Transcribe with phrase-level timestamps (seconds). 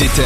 [0.00, 0.22] Déter.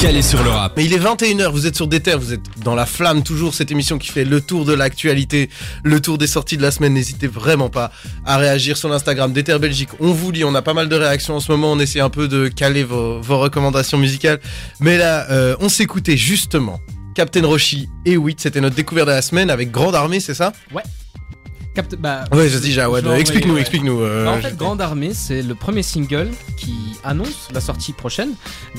[0.00, 0.72] Calé sur le rap.
[0.76, 3.70] Mais il est 21h, vous êtes sur Déter, vous êtes dans la flamme, toujours cette
[3.70, 5.48] émission qui fait le tour de l'actualité,
[5.84, 6.94] le tour des sorties de la semaine.
[6.94, 7.92] N'hésitez vraiment pas
[8.26, 9.90] à réagir sur l'Instagram Déter Belgique.
[10.00, 12.10] On vous lit, on a pas mal de réactions en ce moment, on essaie un
[12.10, 14.40] peu de caler vos, vos recommandations musicales.
[14.80, 16.80] Mais là, euh, on s'écoutait justement
[17.14, 20.52] Captain Roshi et Wit, c'était notre découverte de la semaine avec Grande Armée, c'est ça?
[21.74, 24.00] Capte- bah, Ouais, je dis Jawad, explique-nous, explique-nous.
[24.00, 28.30] euh, bah, en fait, Grande Armée, c'est le premier single qui annonce la sortie prochaine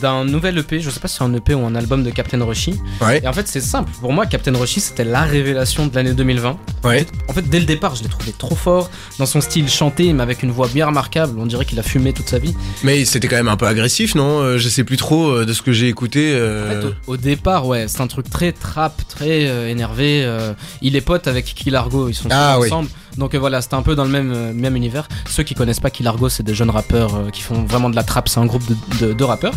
[0.01, 0.79] d'un nouvel EP.
[0.79, 2.75] Je sais pas si c'est un EP ou un album de Captain Roshi.
[3.01, 3.91] Ouais, Et en fait, c'est simple.
[3.99, 6.57] Pour moi, Captain Roshi, c'était la révélation de l'année 2020.
[6.85, 7.05] ouais.
[7.27, 8.89] En fait, dès le départ, je l'ai trouvé trop fort
[9.19, 11.37] dans son style chanté, mais avec une voix bien remarquable.
[11.37, 12.55] On dirait qu'il a fumé toute sa vie.
[12.83, 15.51] Mais c'était quand même un peu agressif, non Euh, Je sais plus trop euh, de
[15.53, 16.33] ce que j'ai écouté.
[16.33, 20.23] En fait, au, au départ, ouais, c'est un truc très trap, très euh, énervé.
[20.23, 22.67] euh, il est pote avec Killargo, ils sont Ah, oui.
[22.67, 22.84] ensemble.
[23.17, 25.07] Donc euh, voilà, c'était un peu dans le même, euh, même univers.
[25.29, 28.03] Ceux qui connaissent pas Killargo, c'est des jeunes rappeurs euh, qui font vraiment de la
[28.03, 28.27] trap.
[28.29, 29.53] C'est un groupe de, de- de rappeurs.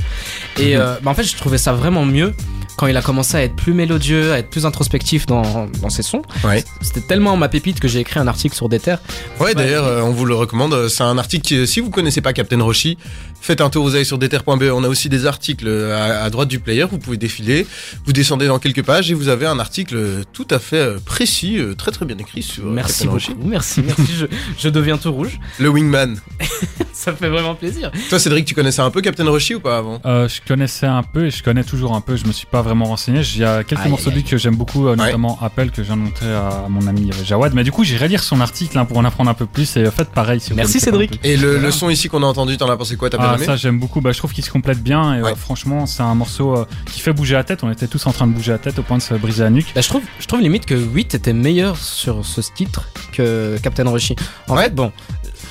[0.59, 0.83] Et Mhm.
[1.03, 2.35] bah, en fait, je trouvais ça vraiment mieux
[2.77, 6.03] quand il a commencé à être plus mélodieux, à être plus introspectif dans, dans ses
[6.05, 6.23] sons.
[6.45, 6.63] Ouais.
[6.81, 8.95] C'était tellement ma pépite que j'ai écrit un article sur Déter.
[9.41, 10.87] Ouais, d'ailleurs, euh, on vous le recommande.
[10.89, 12.97] C'est un article qui, si vous connaissez pas Captain Roshi,
[13.41, 14.65] faites un tour, vous allez sur deter.be.
[14.73, 16.85] On a aussi des articles euh, à, à droite du player.
[16.91, 17.67] Vous pouvez défiler,
[18.05, 20.99] vous descendez dans quelques pages et vous avez un article euh, tout à fait euh,
[21.05, 23.49] précis, très très bien écrit sur Merci Captain beaucoup.
[23.49, 24.13] Merci, merci.
[24.19, 24.27] je,
[24.59, 25.39] je deviens tout rouge.
[25.59, 26.17] Le Wingman.
[26.93, 27.93] Ça fait vraiment plaisir.
[28.09, 30.01] Toi, Cédric, tu connaissais un peu Captain Roshi ou pas avant?
[30.05, 32.17] Euh, je connaissais un peu et je connais toujours un peu.
[32.17, 33.21] Je me suis pas vraiment renseigné.
[33.21, 35.85] Il y a quelques Aïe, morceaux de aïe, lui que j'aime beaucoup, notamment Appel que
[35.85, 37.55] j'ai montré à mon ami Jawad.
[37.55, 39.77] Mais du coup, j'irai lire son article hein, pour en apprendre un peu plus.
[39.77, 40.41] Et faites pareil.
[40.41, 41.21] Si vous Merci, Cédric.
[41.23, 43.11] Et le, son ici qu'on a entendu, t'en as pensé quoi?
[43.11, 44.01] T'as Ah, ça j'aime beaucoup.
[44.01, 45.15] Bah, je trouve qu'il se complète bien.
[45.15, 47.65] Et euh, franchement, c'est un morceau euh, qui fait bouger la tête.
[47.65, 49.51] On était tous en train de bouger la tête au point de se briser la
[49.51, 49.73] nuque.
[49.75, 53.89] Bah, je trouve, je trouve limite que 8 était meilleur sur ce titre que Captain
[53.89, 54.17] Roshi.
[54.49, 54.65] En Ouais.
[54.65, 54.93] fait, bon,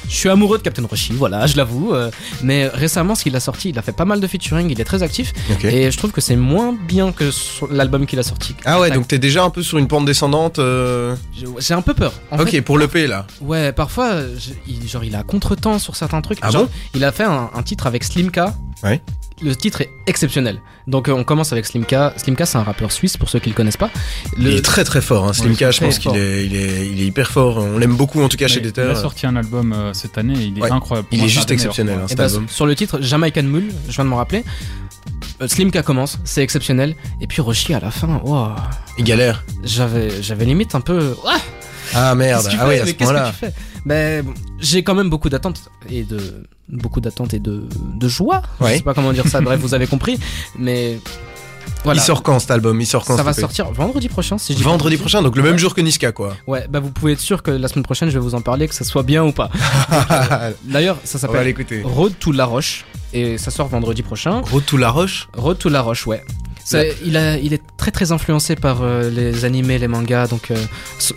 [0.10, 1.94] je suis amoureux de Captain Roshi, voilà, je l'avoue.
[1.94, 2.10] euh,
[2.44, 4.86] mais récemment, ce qu'il a sorti, il a fait pas mal de featuring, il est
[4.86, 5.34] très actif.
[5.64, 7.30] Et je trouve que c'est moins bien que
[7.72, 8.56] l'album qu'il a sorti.
[8.66, 10.60] Ah ouais, donc t'es déjà un peu sur une pente descendante.
[10.60, 11.16] euh,
[11.60, 12.14] J'ai- un peu peur.
[12.32, 13.28] En Ok, fait, pour le P là.
[13.42, 16.40] ouais, parfois, je- il, genre, il a contre-temps sur certains trucs.
[16.42, 16.70] Ah Genre, bon?
[16.96, 18.56] Il a fait un, un titre avec Slimka.
[18.84, 19.02] Ouais.
[19.42, 20.60] Le titre est exceptionnel.
[20.88, 22.14] Donc, euh, on commence avec Slimka.
[22.18, 23.92] Slimka, c'est un rappeur suisse pour ceux qui le connaissent pas.
[24.36, 25.28] Le- Il est très très fort.
[25.28, 25.34] Hein.
[25.34, 27.58] Slimka, Ouais, je pense qu'il est, il est, il est hyper fort.
[27.58, 28.82] On l'aime beaucoup en tout cas chez Déter.
[28.86, 30.34] il a sorti un album euh, cette année.
[30.40, 30.72] Il est Ouais.
[30.72, 31.08] incroyable.
[31.12, 32.06] Il est juste exceptionnel, hein.
[32.06, 32.48] Et cet bah, album.
[32.50, 34.44] sur le titre Jamaican Mule, je viens de m'en rappeler.
[35.42, 36.96] euh, Slimka commence, c'est exceptionnel.
[37.22, 38.50] Et puis Roshi à la fin, wow,
[38.98, 39.44] Il galère.
[39.64, 41.16] j'avais, j'avais limite un peu.
[41.94, 42.50] Ah merde.
[42.60, 43.12] Ah oui, à ce qu'est-ce
[43.88, 46.20] Mais bon, j'ai quand même beaucoup d'attentes et de
[46.68, 47.64] beaucoup d'attentes et de,
[47.96, 48.42] de joie.
[48.60, 48.74] Ouais.
[48.74, 49.40] Je sais pas comment dire ça.
[49.40, 50.20] Bref, vous avez compris.
[50.60, 51.00] Mais
[51.86, 52.02] voilà.
[52.02, 52.82] Il sort quand cet album?
[52.82, 55.44] Il sort quand ça va sortir vendredi prochain, si je dis Vendredi prochain, donc le
[55.44, 56.36] même jour que Niska quoi.
[56.48, 58.68] Ouais, bah vous pouvez être sûr que la semaine prochaine, je vais vous en parler,
[58.68, 59.50] que ça soit bien ou pas.
[60.66, 61.56] D'ailleurs, ça s'appelle.
[61.86, 62.84] Road to La Roche
[63.14, 64.42] et ça sort vendredi prochain.
[64.42, 65.30] Gros tout la roche?
[65.34, 66.24] Road to La Roche, ouais.
[66.66, 67.62] C'est- il, a, il est
[67.92, 70.56] très très influencé par euh, les animés, les mangas, donc euh,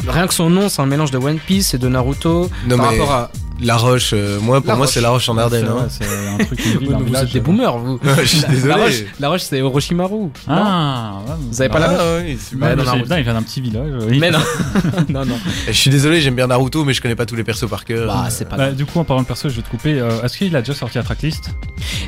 [0.07, 2.49] rien que son nom, c'est un mélange de One Piece et de Naruto.
[2.69, 3.31] Non par mais rapport à.
[3.61, 4.95] la roche, euh, moi pour La moi Roche.
[4.95, 5.67] c'est la roche en Ardennes.
[5.89, 6.07] C'est Hein.
[6.39, 7.99] C'est un truc, une ville, Vous, un vous village, êtes des boomers, vous.
[8.21, 8.69] je suis La- désolé.
[8.69, 10.29] La Roche, la Roche c'est Orochimaru.
[10.47, 13.15] Ah, ouais, Vous avez pas la Ah, ouais, c'est Ouais, non, Naruto.
[13.17, 13.93] il vient d'un petit village.
[14.09, 14.19] oui.
[14.21, 14.39] Mais non,
[15.09, 15.39] non, non.
[15.67, 18.07] Je suis désolé, j'aime bien Naruto, mais je connais pas tous les persos par cœur.
[18.07, 19.99] Bah, c'est pas Bah, du coup, en parlant de perso, je vais te couper.
[19.99, 21.51] euh, Est-ce qu'il a déjà sorti la tracklist?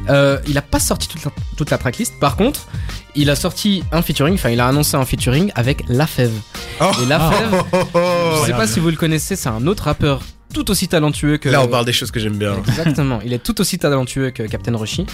[0.09, 2.15] Euh, il a pas sorti toute la, toute la tracklist.
[2.21, 2.61] Par contre,
[3.15, 6.33] il a sorti un featuring, enfin, il a annoncé un featuring avec La Fève.
[6.81, 6.91] Oh.
[7.03, 7.19] Et La.
[7.31, 7.99] Fève, Oh, oh,
[8.43, 10.21] je sais pas si vous le connaissez, c'est un autre rappeur
[10.55, 11.49] tout aussi talentueux que.
[11.49, 12.55] Là on parle des choses que j'aime bien.
[12.69, 15.07] Exactement, il est tout aussi talentueux que Captain Roshi.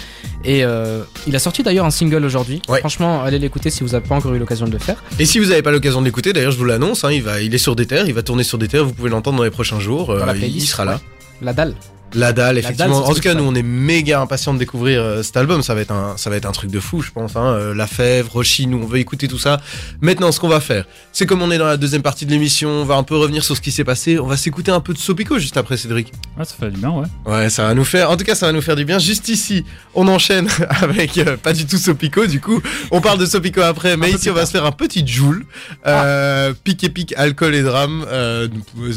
[0.45, 2.61] Et euh, il a sorti d'ailleurs un single aujourd'hui.
[2.69, 2.81] Ouais.
[2.81, 5.03] Franchement, allez l'écouter si vous n'avez pas encore eu l'occasion de le faire.
[5.21, 7.41] Et si vous n'avez pas l'occasion de l'écouter, d'ailleurs je vous l'annonce, hein, il, va,
[7.41, 9.45] il est sur des terres, il va tourner sur des terres, vous pouvez l'entendre dans
[9.45, 10.95] les prochains jours, euh, la il- playlist, il sera là.
[10.95, 10.99] ouais.
[11.43, 11.75] La dalle.
[12.15, 12.99] La dalle, effectivement.
[12.99, 15.75] en tout ce cas, nous on est méga impatients de découvrir euh, cet album, ça
[15.75, 17.37] va être un, ça va être un truc de fou, je pense.
[17.37, 17.45] Hein.
[17.45, 19.61] Euh, la Fèvre, Roshi, nous on veut écouter tout ça.
[20.01, 22.69] Maintenant, ce qu'on va faire, c'est comme on est dans la deuxième partie de l'émission,
[22.71, 24.93] on va un peu revenir sur ce qui s'est passé, on va s'écouter un peu
[24.93, 26.13] de Sopico juste après, Cédric.
[26.39, 27.07] Ouais, ça fait du bien, ouais.
[27.27, 28.11] Ouais, ça va nous faire.
[28.11, 28.99] En tout cas, ça va nous faire du bien.
[28.99, 29.65] Juste ici,
[29.95, 30.49] on enchaîne
[30.83, 32.27] avec euh, pas du tout Sopico.
[32.27, 35.07] Du coup, on parle de Sopico après, mais ici, on va se faire un petit
[35.07, 35.45] Joule.
[35.87, 38.05] Euh, Pique et pique, alcool et drame.
[38.09, 38.49] Euh,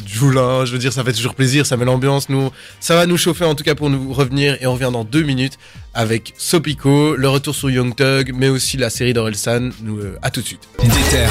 [0.06, 2.30] Joule, hein, je veux dire, ça fait toujours plaisir, ça met l'ambiance.
[2.30, 4.58] Nous, ça va nous chauffer en tout cas pour nous revenir.
[4.62, 5.58] Et on revient dans deux minutes
[5.94, 9.70] avec Sopico, le retour sur Young Thug, mais aussi la série d'Orelsan.
[9.84, 10.68] Nous, euh, à tout de suite.
[10.80, 11.28] Déter.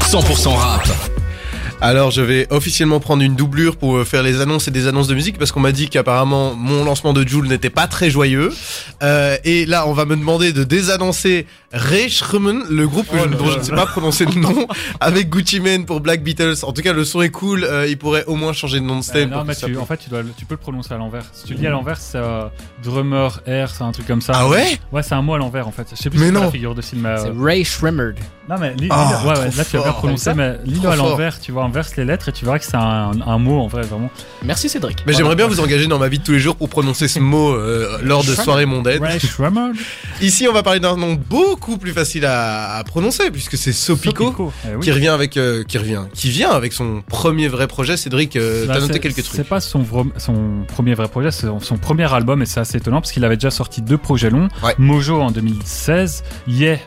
[0.00, 1.05] 100% rap.
[1.88, 5.06] Alors je vais officiellement prendre une doublure pour euh, faire les annonces et des annonces
[5.06, 8.52] de musique parce qu'on m'a dit qu'apparemment mon lancement de Joule n'était pas très joyeux.
[9.04, 13.28] Euh, et là on va me demander de désannoncer Reichrumen, le groupe Oh que je-
[13.30, 14.66] là dont je ne sais pas prononcer le nom,
[14.98, 16.54] avec Gucci Mane pour Black Beatles.
[16.64, 18.94] En tout cas le son est cool, euh, il pourrait au moins changer de nom
[18.94, 19.30] de Euh, stem.
[19.30, 21.24] non, mais tu, en fait, tu, dois, tu peux le prononcer à l'envers.
[21.32, 22.44] Si tu le dis à l'envers, c'est euh,
[22.82, 24.32] drummer, air, c'est un truc comme ça.
[24.34, 24.78] Ah ouais?
[24.90, 25.86] Ouais, c'est un mot à l'envers en fait.
[25.90, 26.42] Je sais plus Mais si non.
[26.42, 28.14] la figure de euh, C'est Ray Shremmerd.
[28.48, 29.28] Non, mais li- Ah, lis-le.
[29.28, 31.64] ouais, ouais, trop là tu vas bien Comme mais lis-le Trop à l'envers, tu vois,
[31.76, 34.08] inverse les lettres et tu verras que c'est un, un mot en vrai, vraiment.
[34.42, 35.04] Merci Cédric.
[35.06, 37.18] Mais j'aimerais bien vous engager dans ma vie de tous les jours pour prononcer ce
[37.18, 39.06] mot euh, lors de soirées mondaines.
[40.22, 44.50] Ici, on va parler d'un nom beaucoup plus facile à, à prononcer puisque c'est Sopico.
[44.66, 44.80] Eh oui.
[44.80, 47.98] Qui revient avec, euh, qui revient, qui vient avec son premier vrai projet.
[47.98, 49.48] Cédric, euh, t'as noté c'est- quelques C'est trucs.
[49.48, 49.84] pas son,
[50.16, 53.24] son premier vrai projet, c'est son, son premier album et c'est assez étonnant parce qu'il
[53.26, 54.48] avait déjà sorti deux projets longs.
[54.62, 54.74] Ouais.
[54.78, 56.78] Mojo en 2016, Yeah,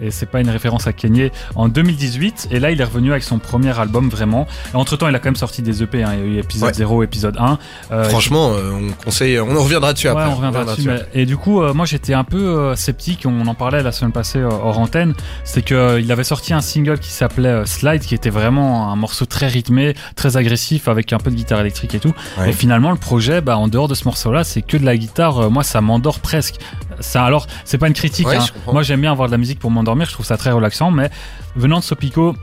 [0.00, 2.48] et c'est pas une référence à Kanye, en 2018.
[2.50, 4.46] Et là, il est revenu avec son premier album vraiment.
[4.74, 6.12] Entre temps, il a quand même sorti des EP, hein.
[6.14, 6.74] il y a eu épisode Ouais.
[6.74, 7.58] 0, épisode 1.
[7.92, 10.26] Euh, Franchement, euh, on conseille, on en reviendra dessus Ouais, après.
[10.28, 10.88] on reviendra dessus.
[10.88, 13.92] mais- Et du coup, euh, moi j'étais un peu euh, sceptique, on en parlait la
[13.92, 15.14] semaine passée hors antenne,
[15.44, 18.96] c'est que euh, il avait sorti un single qui s'appelait Slide, qui était vraiment un
[18.96, 22.12] morceau très rythmé, très agressif, avec un peu de guitare électrique et tout.
[22.38, 22.50] Ouais.
[22.50, 25.50] Et finalement, le projet, bah, en dehors de ce morceau-là, c'est que de la guitare,
[25.50, 26.56] moi ça m'endort presque.
[27.00, 28.44] Ça, alors, c'est pas une critique, Ouais, hein.
[28.72, 31.10] moi j'aime bien avoir de la musique pour m'endormir, je trouve ça très relaxant, mais
[31.56, 32.34] venant de Sopico,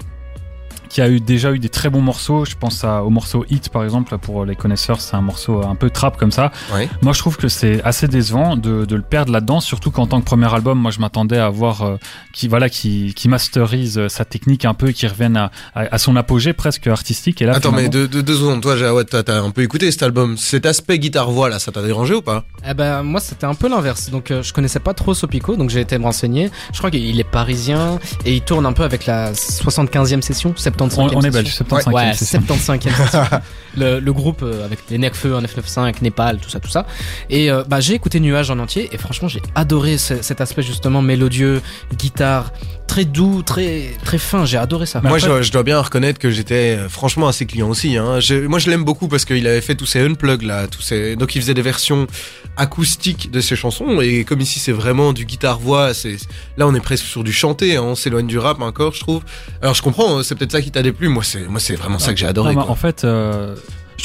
[0.96, 2.46] qui a eu déjà eu des très bons morceaux.
[2.46, 5.76] Je pense à, au morceau Hit par exemple pour les connaisseurs, c'est un morceau un
[5.76, 6.54] peu trap comme ça.
[6.74, 6.88] Ouais.
[7.02, 10.22] Moi je trouve que c'est assez décevant de, de le perdre là-dedans, surtout qu'en tant
[10.22, 11.98] que premier album, moi je m'attendais à voir euh,
[12.32, 15.98] qui voilà qui, qui masterise euh, sa technique un peu, qui revienne à, à, à
[15.98, 17.42] son apogée presque artistique.
[17.42, 18.62] Et là, Attends, mais deux, deux, deux secondes.
[18.62, 20.38] Toi, Jawad, t'as t'as un peu écouté cet album.
[20.38, 22.46] Cet aspect guitare-voix là, ça t'a dérangé ou pas?
[22.66, 24.12] Eh ben moi c'était un peu l'inverse.
[24.12, 26.52] Donc euh, je connaissais pas trop Sopico, donc j'ai été me renseigner.
[26.72, 30.54] Je crois qu'il est parisien et il tourne un peu avec la 75e session,
[30.88, 32.38] 75e on, on est belge, 75 Ouais, c'est ça.
[32.40, 33.24] 75e session.
[33.78, 36.86] le, le groupe euh, avec les Necfeu, 995, Népal, tout ça, tout ça.
[37.30, 40.62] Et euh, bah j'ai écouté Nuage en entier et franchement j'ai adoré ce- cet aspect
[40.64, 41.62] justement mélodieux,
[41.98, 42.52] guitare,
[42.96, 44.46] très doux, très très fin.
[44.46, 45.02] J'ai adoré ça.
[45.04, 47.98] Mais Moi, après- je, je dois bien reconnaître que j'étais euh, franchement assez client aussi.
[47.98, 48.22] Hein.
[48.22, 51.18] Je- moi, je l'aime beaucoup parce qu'il avait fait tous ces unplugs là, tous ces...
[51.18, 52.08] donc il faisait des versions
[52.56, 54.00] acoustiques de ses chansons.
[54.00, 55.94] Et comme ici, c'est vraiment du guitare-voix.
[55.94, 56.16] C'est
[56.56, 57.76] là, on est presque sur du chanté.
[57.76, 57.82] Hein.
[57.84, 59.24] On s'éloigne du rap encore, je trouve.
[59.62, 60.18] Alors, je comprends.
[60.20, 61.10] hein, C'est peut-être ça qui t'a déplu.
[61.10, 62.54] Moi, c'est moi, c'est vraiment ça que j'ai adoré.
[62.54, 62.72] Non, mais quoi.
[62.72, 63.56] en fait, euh,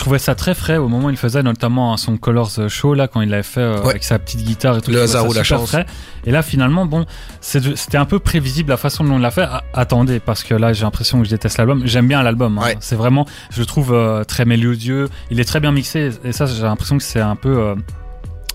[0.01, 3.21] trouvais ça très frais au moment où il faisait notamment son Colors Show là quand
[3.21, 3.91] il l'avait fait euh, Ouais.
[3.91, 4.91] avec sa petite guitare et tout.
[4.91, 5.69] Le je hasard ça ou la chance.
[5.71, 5.87] frais.
[6.25, 7.07] Et là finalement bon,
[7.41, 9.47] c'était un peu prévisible la façon dont on l'a fait.
[9.49, 11.83] Ah, attendez parce que là j'ai l'impression que je déteste l'album.
[11.85, 12.59] J'aime bien l'album.
[12.59, 12.63] hein.
[12.65, 12.77] Ouais.
[12.81, 15.09] C'est vraiment, je le trouve euh, très mélodieux.
[15.31, 17.75] Il est très bien mixé et ça j'ai l'impression que c'est un peu euh,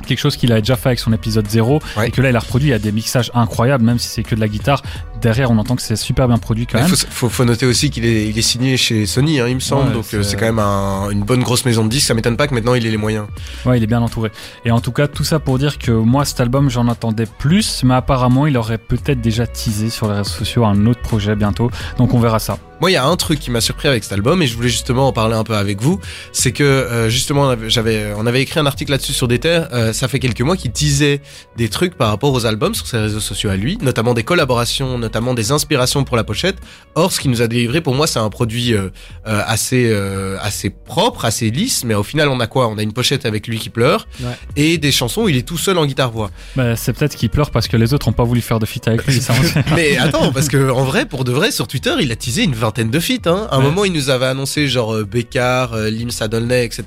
[0.05, 2.07] quelque chose qu'il a déjà fait avec son épisode 0 Ouais.
[2.07, 2.69] et que là il a reproduit.
[2.69, 4.81] Il y a des mixages incroyables même si c'est que de la guitare.
[5.21, 6.91] Derrière on entend que c'est super bien produit quand Il même.
[6.91, 9.59] faut, faut, faut noter aussi qu'il est, il est signé chez Sony, hein, il me
[9.59, 9.87] semble.
[9.89, 12.07] Ouais, donc euh, c'est- c'est quand même un- une bonne grosse maison de disques.
[12.07, 13.25] Ça m'étonne pas que maintenant il ait les moyens.
[13.65, 14.31] Ouais, il est bien entouré.
[14.65, 17.83] Et en tout cas, tout ça pour dire que moi, cet album, j'en attendais plus,
[17.83, 21.71] mais apparemment, il aurait peut-être déjà teasé sur les réseaux sociaux un autre projet bientôt.
[21.97, 22.57] Donc on verra ça.
[22.81, 24.69] Moi, il y a un truc qui m'a surpris avec cet album et je voulais
[24.69, 25.99] justement en parler un peu avec vous.
[26.33, 29.69] C'est que euh, justement, j'avais, on avait écrit un article là-dessus sur des terres.
[29.73, 31.21] euh, ça fait quelques mois qu'il disait
[31.55, 34.97] des trucs par rapport aux albums sur ses réseaux sociaux à lui, notamment des collaborations,
[34.97, 36.57] notamment des inspirations pour la pochette.
[36.95, 38.89] Or, ce qu'il nous a délivré, pour moi, c'est un produit euh,
[39.27, 41.85] euh, assez, euh, assez propre, assez lisse.
[41.85, 42.67] Mais au final, on a quoi?
[42.67, 44.31] On a une pochette avec lui qui pleure Ouais.
[44.55, 46.29] et des chansons où il est tout seul en guitare voix.
[46.55, 48.87] Bah, c'est peut-être qu'il pleure parce que les autres ont pas voulu faire de feat
[48.87, 49.21] avec lui.
[49.21, 49.33] ça.
[49.75, 52.53] Mais attends, parce que en vrai, pour de vrai, sur Twitter, il a teasé une
[52.65, 53.27] vingtaine de feats.
[53.27, 53.47] Hein.
[53.51, 53.65] À un Ouais.
[53.65, 56.83] moment, il nous avait annoncé genre euh, Bécard, euh, Lim Sadolnay, etc.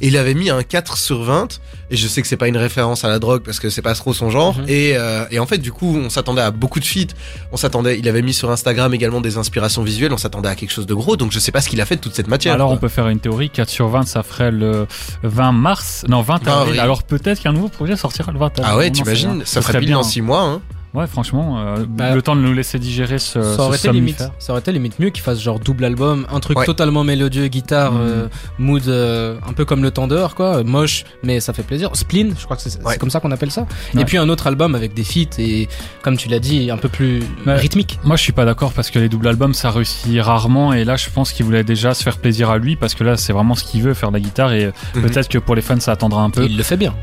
[0.00, 1.60] Et il avait mis un 4 sur 20.
[1.90, 3.94] Et je sais que c'est pas une référence à la drogue parce que c'est pas
[3.94, 4.56] trop son genre.
[4.58, 4.64] Mhm.
[4.68, 7.14] et, euh, et en fait, du coup, on s'attendait à beaucoup de feats.
[7.52, 10.12] On s'attendait, il avait mis sur Instagram également des inspirations visuelles.
[10.12, 11.16] On s'attendait à quelque chose de gros.
[11.16, 12.54] Donc je sais pas ce qu'il a fait de toute cette matière.
[12.54, 13.50] Alors on peut faire une théorie.
[13.50, 14.86] 4 sur 20, ça ferait le
[15.22, 16.04] 20 mars.
[16.08, 16.72] Non, 20 Ah, avril.
[16.74, 16.78] oui.
[16.80, 18.64] Alors peut-être qu'un nouveau projet sortira le 20 avril.
[18.66, 19.42] Ah ouais, t'imagines?
[19.44, 19.96] Ça Ce ferait bien.
[19.96, 20.42] dans 6 mois.
[20.42, 20.60] Hein.
[20.94, 23.90] Ouais, franchement, euh, Bah, le temps de nous laisser digérer ce, ça ce aurait été
[23.90, 24.22] limite.
[24.38, 26.64] Ça aurait été limite mieux qu'il fasse genre double album, un truc Ouais.
[26.66, 28.00] totalement mélodieux, guitare, Mhm.
[28.00, 28.26] euh,
[28.58, 31.90] mood euh, un peu comme le Thunder quoi, moche mais ça fait plaisir.
[31.94, 32.96] Spleen, je crois que c'est Ouais.
[32.96, 33.66] comme ça qu'on appelle ça.
[33.94, 34.02] Ouais.
[34.02, 35.68] Et puis un autre album avec des feats et
[36.02, 37.56] comme tu l'as dit un peu plus Ouais.
[37.56, 37.98] rythmique.
[38.04, 40.72] Moi, je suis pas d'accord parce que les doubles albums, ça réussit rarement.
[40.72, 43.16] Et là, je pense qu'il voulait déjà se faire plaisir à lui parce que là,
[43.16, 44.52] c'est vraiment ce qu'il veut, faire de la guitare.
[44.52, 45.02] Et Mhm.
[45.02, 46.44] peut-être que pour les fans, ça attendra un peu.
[46.44, 46.94] Il le fait bien.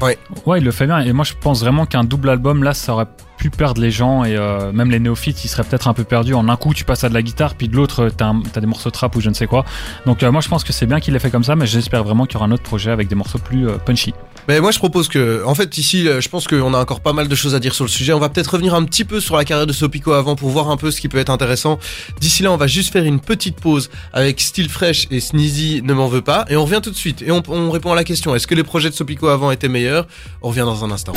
[0.46, 1.00] Ouais, il le fait bien.
[1.00, 3.08] Et moi, je pense vraiment qu'un double album, là, ça aurait
[3.42, 6.36] plus perdre les gens et euh, même les néophytes, ils seraient peut-être un peu perdus.
[6.36, 8.62] En un coup, tu passes à de la guitare, puis de l'autre, t'as, un- t'as
[8.62, 9.66] des morceaux de trap ou je ne sais quoi.
[10.06, 12.04] Donc euh, moi, je pense que c'est bien qu'il l'ait fait comme ça, mais j'espère
[12.04, 14.14] vraiment qu'il y aura un autre projet avec des morceaux plus euh, punchy.
[14.48, 17.14] Mais moi je propose que, en fait ici, euh, je pense qu'on a encore pas
[17.14, 18.14] mal de choses à dire sur le sujet.
[18.14, 20.70] On va peut-être revenir un petit peu sur la carrière de Sopico avant pour voir
[20.70, 21.80] un peu ce qui peut être intéressant.
[22.20, 25.94] D'ici là, on va juste faire une petite pause avec Still Fresh et Sneezy ne
[25.94, 26.46] m'en veut pas.
[26.50, 27.24] Et on revient tout de suite.
[27.24, 29.68] Et on, on répond à la question, est-ce que les projets de Sopico avant étaient
[29.70, 30.06] meilleurs?
[30.44, 31.14] On revient dans un instant.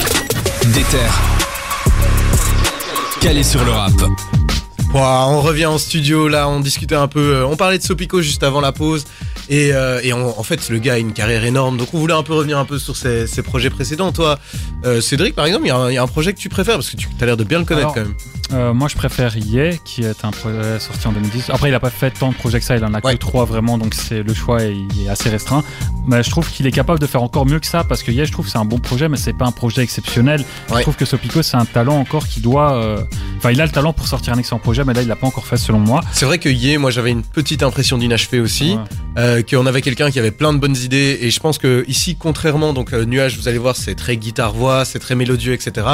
[0.73, 0.99] Déter.
[3.25, 3.91] Calé sur le rap.
[4.93, 8.43] On revient en studio là, on discutait un peu, euh, on parlait de Sopico juste
[8.43, 9.07] avant la pause
[9.49, 12.15] et, euh, et on- en fait le gars a une carrière énorme donc on voulait
[12.15, 14.13] un peu revenir un peu sur ses, ses projets précédents.
[14.13, 14.39] Toi,
[14.85, 16.49] euh, Cédric par exemple, il y, a un- il y a un projet que tu
[16.51, 18.15] préfères parce que tu as l'air de bien le connaître Alors, quand même.
[18.55, 21.51] Euh, moi, je préfère Ye, qui est un projet sorti en 2010.
[21.51, 23.15] Après, il a pas fait tant de projets que ça, il en a Ouais.
[23.15, 25.65] que trois vraiment, donc c'est le choix est, il est assez restreint.
[26.07, 28.25] Mais je trouve qu'il est capable de faire encore mieux que ça, parce que Ye,
[28.25, 30.45] je trouve que c'est un bon projet, mais c'est pas un projet exceptionnel.
[30.71, 30.77] Ouais.
[30.79, 32.75] Je trouve que Sopico, c'est un talent encore qui doit.
[32.75, 33.03] euh,
[33.39, 35.27] Enfin, il a le talent pour sortir un excellent projet, mais là, il l'a pas
[35.27, 36.01] encore fait selon moi.
[36.13, 38.79] C'est vrai que Yé, moi j'avais une petite impression d'inachevé aussi, Ouais.
[39.19, 42.17] euh, qu'on avait quelqu'un qui avait plein de bonnes idées et je pense que ici
[42.17, 45.87] contrairement donc euh, Nuage vous allez voir c'est très guitare voix, c'est très mélodieux etc.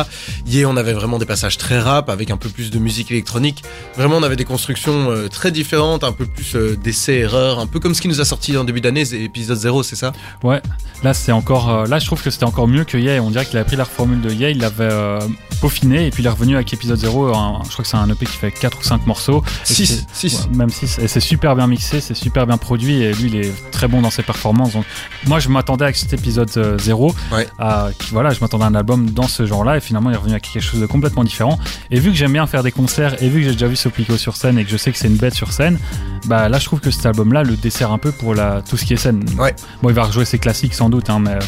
[0.46, 3.62] Yé on avait vraiment des passages très rap avec un peu plus de musique électronique.
[3.96, 7.66] Vraiment on avait des constructions euh, très différentes, un peu plus euh, d'essais erreurs, un
[7.66, 10.12] peu comme ce qui nous a sorti en début d'année, épisode 0 c'est ça?
[10.42, 10.60] Ouais,
[11.02, 13.20] là c'est encore, euh, là je trouve que c'était encore mieux que Ye.
[13.20, 15.18] On dirait qu'il a pris la formule de Ye, il l'avait euh,
[15.60, 17.34] peaufiné et puis il est revenu avec épisode 0.
[17.34, 19.42] un- je crois que c'est un EP qui fait 4 ou 5 morceaux.
[19.68, 20.98] Et 6 c'est- 6 Ouais, même 6.
[20.98, 24.00] Et c'est super bien mixé, c'est super bien produit et lui il est très bon
[24.02, 24.72] dans ses performances.
[24.72, 24.84] Donc
[25.26, 27.46] moi je m'attendais avec cet épisode 0 Ouais.
[27.58, 30.32] à voilà, je m'attendais à un album dans ce genre-là et finalement il est revenu
[30.32, 31.58] avec quelque chose de complètement différent.
[31.90, 34.16] Et vu que j'aime bien faire des concerts et vu que j'ai déjà vu Sopico
[34.16, 35.78] sur scène et que je sais que c'est une bête sur scène,
[36.26, 38.84] bah là je trouve que cet album-là le dessert un peu pour la tout ce
[38.84, 39.24] qui est scène.
[39.38, 39.54] Ouais.
[39.82, 41.38] Bon il va rejouer ses classiques sans doute, hein, mais euh,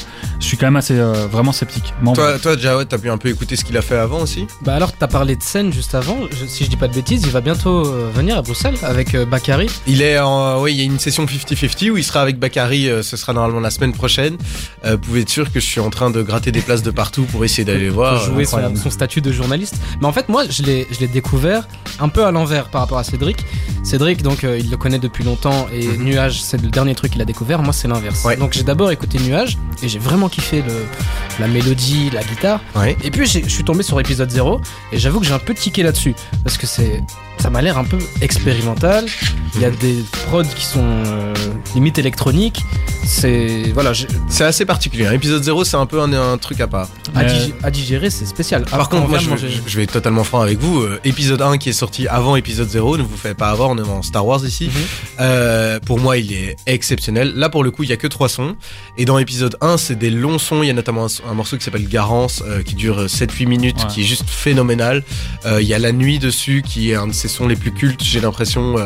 [0.41, 1.93] je suis quand même assez euh, vraiment sceptique.
[2.03, 4.47] Bon, Toi, toi Jawed, t'as pu un peu écouter ce qu'il a fait avant aussi?
[4.63, 6.19] Bah alors, t'as parlé de scène juste avant.
[6.31, 9.15] Je- si je dis pas de bêtises, il va bientôt euh, venir à Bruxelles avec
[9.15, 9.67] euh, Bakary.
[9.87, 12.89] Il est en, oui, il y a une session 50-50 où il sera avec Bakary,
[12.89, 14.37] euh, ce sera normalement la semaine prochaine.
[14.85, 16.91] Euh, vous pouvez être sûr que je suis en train de gratter des places de
[16.91, 18.17] partout pour essayer d'aller voir.
[18.25, 19.77] jouer son, son statut de journaliste.
[20.01, 21.67] Mais en fait, moi, je l'ai, je l'ai découvert
[22.01, 23.45] un peu à l'envers par rapport à Cédric.
[23.85, 26.05] Cédric, donc, euh, il le connaît depuis longtemps et Mhm.
[26.05, 27.63] Nuage, c'est le dernier truc qu'il a découvert.
[27.63, 28.25] Moi, c'est l'inverse.
[28.25, 28.37] Ouais.
[28.37, 30.73] Donc, j'ai d'abord écouté Nuage et j'ai vraiment kiffé le,
[31.41, 32.61] la mélodie, la guitare.
[32.77, 32.97] Ouais.
[33.03, 34.61] Et puis, je suis tombé sur épisode 0
[34.93, 36.15] et j'avoue que j'ai un peu tiqué là-dessus
[36.45, 37.03] parce que c'est.
[37.39, 39.05] Ça m'a l'air un peu expérimental.
[39.57, 39.97] Il y a des
[40.29, 41.35] prods qui sont euh,
[41.75, 42.63] limite électroniques.
[43.05, 43.71] C'est.
[43.75, 45.09] Voilà, j'ai- C'est assez particulier.
[45.13, 46.89] Épisode 0, c'est un peu un, un truc à part.
[47.15, 48.65] à, digérer, c'est spécial.
[48.65, 50.62] Par contre, moi, je, je- je vais être totalement franc avec vous.
[50.63, 53.77] Euh, épisode 1 qui est sorti avant épisode 0, ne vous faites pas avoir, on
[53.79, 54.67] est dans Star Wars ici.
[54.67, 54.73] Mhm.
[55.21, 57.33] Euh, pour moi, il est exceptionnel.
[57.35, 58.55] Là, pour le coup, il y a que trois sons.
[58.97, 60.63] Et dans épisode 1, c'est des longs sons.
[60.63, 63.77] Il y a notamment un, un morceau qui s'appelle Garance, euh, qui dure 7-8 minutes,
[63.83, 63.87] Ouais.
[63.89, 65.03] qui est juste phénoménal.
[65.61, 68.03] Il y a La Nuit dessus, qui est un de ses sons les plus cultes,
[68.03, 68.77] j'ai l'impression.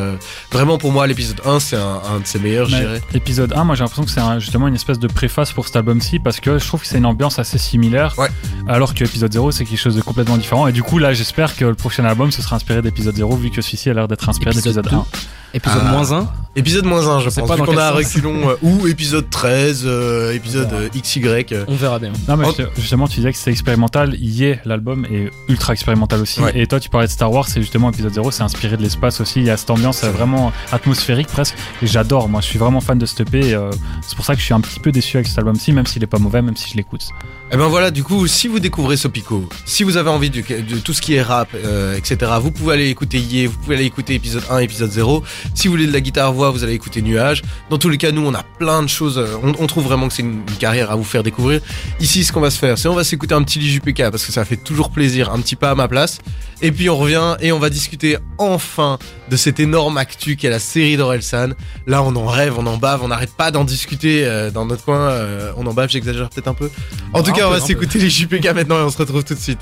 [0.51, 3.01] vraiment, pour moi, l'épisode 1, c'est un, un de ses meilleurs, je dirais.
[3.15, 5.77] Épisode 1, moi j'ai l'impression que c'est un- justement une espèce de préface pour cet
[5.77, 8.15] album-ci parce que je trouve que c'est une ambiance assez similaire.
[8.19, 8.29] Ouais.
[8.69, 10.67] Alors que épisode 0 c'est quelque chose de complètement différent.
[10.67, 13.51] Et du coup là j'espère que le prochain album ce sera inspiré d'épisode 0 vu
[13.51, 14.97] que celui-ci a l'air d'être inspiré Épisode d'épisode 2.
[14.97, 15.07] 1.
[15.55, 15.91] Épisode Ah.
[15.91, 16.29] moins 1.
[16.57, 17.49] Épisode moins 1, je sais pense.
[17.51, 18.49] pas qu'on a un reculon.
[18.51, 21.23] euh, ou épisode 13, euh, épisode euh, XY.
[21.53, 21.65] euh.
[21.69, 22.13] On verra bien.
[22.29, 22.63] Non mais Oh.
[22.79, 26.41] justement tu disais que c'est expérimental, y est l'album est ultra expérimental aussi.
[26.41, 26.53] Ouais.
[26.59, 29.21] Et toi tu parlais de Star Wars, c'est justement épisode 0, c'est inspiré de l'espace
[29.21, 30.19] aussi, il y a cette ambiance C'est euh, vrai.
[30.19, 31.55] vraiment atmosphérique presque.
[31.83, 33.39] Et j'adore, moi je suis vraiment fan de EP.
[33.49, 33.71] et, euh,
[34.07, 36.03] c'est pour ça que je suis un petit peu déçu avec cet album-ci, même s'il
[36.03, 37.07] est pas mauvais, même si je l'écoute.
[37.53, 40.79] Et ben voilà, du coup, si vous découvrez Sopico, si vous avez envie de, de
[40.81, 43.85] tout ce qui est rap, euh, etc., vous pouvez aller écouter Yé, vous pouvez aller
[43.85, 45.23] écouter épisode 1, épisode 0.
[45.55, 47.43] Si vous voulez de la guitare voix, vous allez écouter Nuage.
[47.71, 49.19] Dans tous les cas, nous, on a plein de choses.
[49.19, 51.61] euh, On, trouve vraiment que c'est une, une carrière à vous faire découvrir.
[52.01, 54.33] Ici, ce qu'on va se faire, c'est on va s'écouter un petit JPK parce que
[54.33, 56.19] ça fait toujours plaisir, un petit pas à ma place.
[56.63, 58.99] Et puis on revient et on va discuter enfin
[59.31, 61.51] de cette énorme actu qu'est la série d'Orelsan.
[61.87, 64.85] Là, on en rêve, on en bave, on n'arrête pas d'en discuter euh, dans notre
[64.85, 64.99] coin.
[65.11, 66.71] euh, on en bave, j'exagère peut-être un peu.
[67.13, 69.35] En tout Un cas, on va s'écouter les JPK maintenant et on se retrouve tout
[69.35, 69.61] de suite.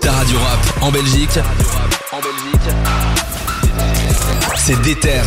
[0.00, 1.38] Ta radio rap en Belgique.
[4.56, 5.20] C'est Déter.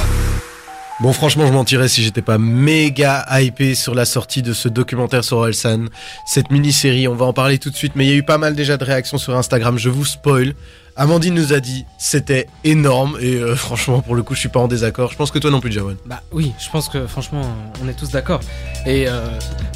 [1.01, 5.23] Bon, franchement, je mentirais si j'étais pas méga hypé sur la sortie de ce documentaire
[5.23, 5.85] sur Orelsan.
[6.25, 8.37] Cette mini-série, on va en parler tout de suite, mais il y a eu pas
[8.37, 10.55] mal déjà de réactions sur Instagram, je vous spoil.
[10.97, 14.59] Amandine nous a dit, c'était énorme, et euh, franchement, pour le coup, je suis pas
[14.59, 15.09] en désaccord.
[15.13, 15.95] Je pense que toi non plus, Jawan.
[16.05, 17.43] Bah oui, je pense que franchement,
[17.81, 18.41] on est tous d'accord.
[18.85, 19.29] Et euh,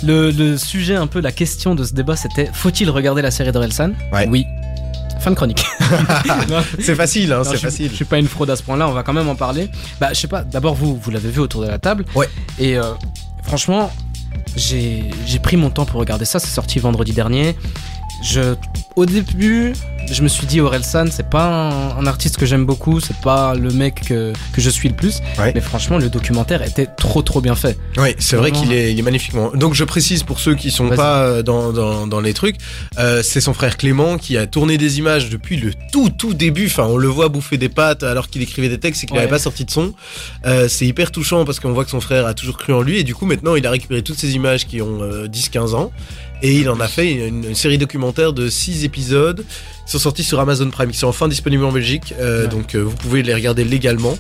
[0.03, 3.53] le, le sujet, un peu la question de ce débat, c'était faut-il regarder la série
[3.53, 3.94] d'Orelsan?
[4.12, 4.27] Ouais.
[4.30, 4.46] Oui.
[5.24, 5.63] Fin de chronique.
[6.80, 7.89] C'est facile, hein, c'est facile.
[7.89, 9.70] Je suis pas une fraude à ce point-là, on va quand même en parler.
[10.01, 12.03] Bah, je sais pas, d'abord vous, vous l'avez vu autour de la table.
[12.13, 12.27] Ouais.
[12.60, 12.92] Et euh,
[13.42, 13.89] franchement,
[14.58, 15.10] j'ai
[15.42, 17.56] pris mon temps pour regarder ça, c'est sorti vendredi dernier.
[18.24, 18.56] Je,
[18.96, 19.74] au début,
[20.10, 23.53] je me suis dit Orelsan, c'est pas un, un artiste que j'aime beaucoup, c'est pas
[23.53, 25.20] le mec que, que je suis le plus.
[25.38, 25.51] Ouais.
[25.53, 27.77] Mais franchement, le documentaire était trop trop bien fait.
[27.98, 29.51] Oui, c'est vrai qu'il est, il est magnifiquement.
[29.56, 32.56] Donc je précise pour ceux qui sont pas euh, dans, dans, dans les trucs,
[32.98, 36.68] euh, c'est son frère Clément qui a tourné des images depuis le tout tout début.
[36.68, 39.24] Enfin, on le voit bouffer des pâtes alors qu'il écrivait des textes et qu'il Ouais.
[39.24, 39.94] n'avait pas sorti de son.
[40.46, 43.00] Euh, c'est hyper touchant parce qu'on voit que son frère a toujours cru en lui
[43.00, 45.92] et du coup maintenant il a récupéré toutes ces images qui ont euh, 10-15 ans
[46.42, 49.46] et il en a fait une, série documentaire de 6 épisodes
[49.86, 52.13] qui sont sortis sur Amazon Prime, qui sont enfin disponibles en Belgique.
[52.20, 52.48] Euh, Ouais.
[52.50, 54.18] Donc euh, vous pouvez les regarder légalement.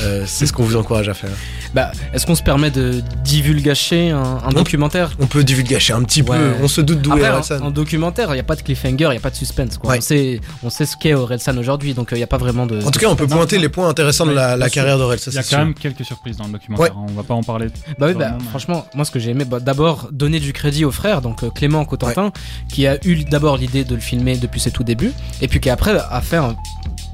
[0.00, 1.30] Euh, c'est ce qu'on vous encourage à faire.
[1.74, 5.10] Bah, est-ce qu'on se permet de divulgacher un, un documentaire?
[5.20, 6.38] On peut divulgacher un petit Ouais.
[6.38, 6.52] peu.
[6.62, 7.60] On se doute d'où est Orelsan.
[7.60, 9.78] en, en documentaire, il n'y a pas de cliffhanger, il n'y a pas de suspense.
[9.78, 9.90] Quoi.
[9.90, 9.98] Ouais.
[9.98, 12.80] On, sait, on sait ce qu'est Orelsan aujourd'hui, donc il n'y a pas vraiment de.
[12.84, 13.62] En tout cas, on peut pointer non.
[13.62, 15.58] les points intéressants de la, la carrière d'Aurel, ça Il y a quand sûr.
[15.58, 16.94] même quelques surprises dans le documentaire.
[16.96, 17.66] On va pas en parler.
[17.98, 20.90] Bah oui, bah, franchement, moi ce que j'ai aimé, bah, d'abord donner du crédit au
[20.90, 22.32] frère, donc euh, Clément Cotentin,
[22.68, 25.01] qui a eu d'abord l'idée de le filmer depuis ses tout débuts,
[25.40, 26.54] et puis qui après a fait un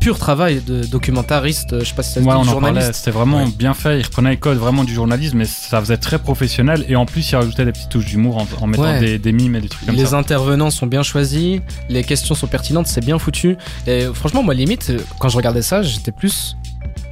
[0.00, 2.94] pur travail de documentariste, euh, je sais pas si ça se Ouais, dit, on journaliste.
[2.94, 3.50] C'était vraiment Ouais.
[3.50, 3.98] bien fait.
[3.98, 6.84] Il reprenait les codes vraiment du journalisme, mais ça faisait très professionnel.
[6.88, 9.00] Et en plus, il rajoutait des petites touches d'humour en, en mettant Ouais.
[9.00, 10.16] des, des mimes et des trucs comme Les ça.
[10.18, 13.56] intervenants sont bien choisis, les questions sont pertinentes, c'est bien foutu.
[13.88, 16.56] Et franchement, moi, limite, quand je regardais ça, j'étais plus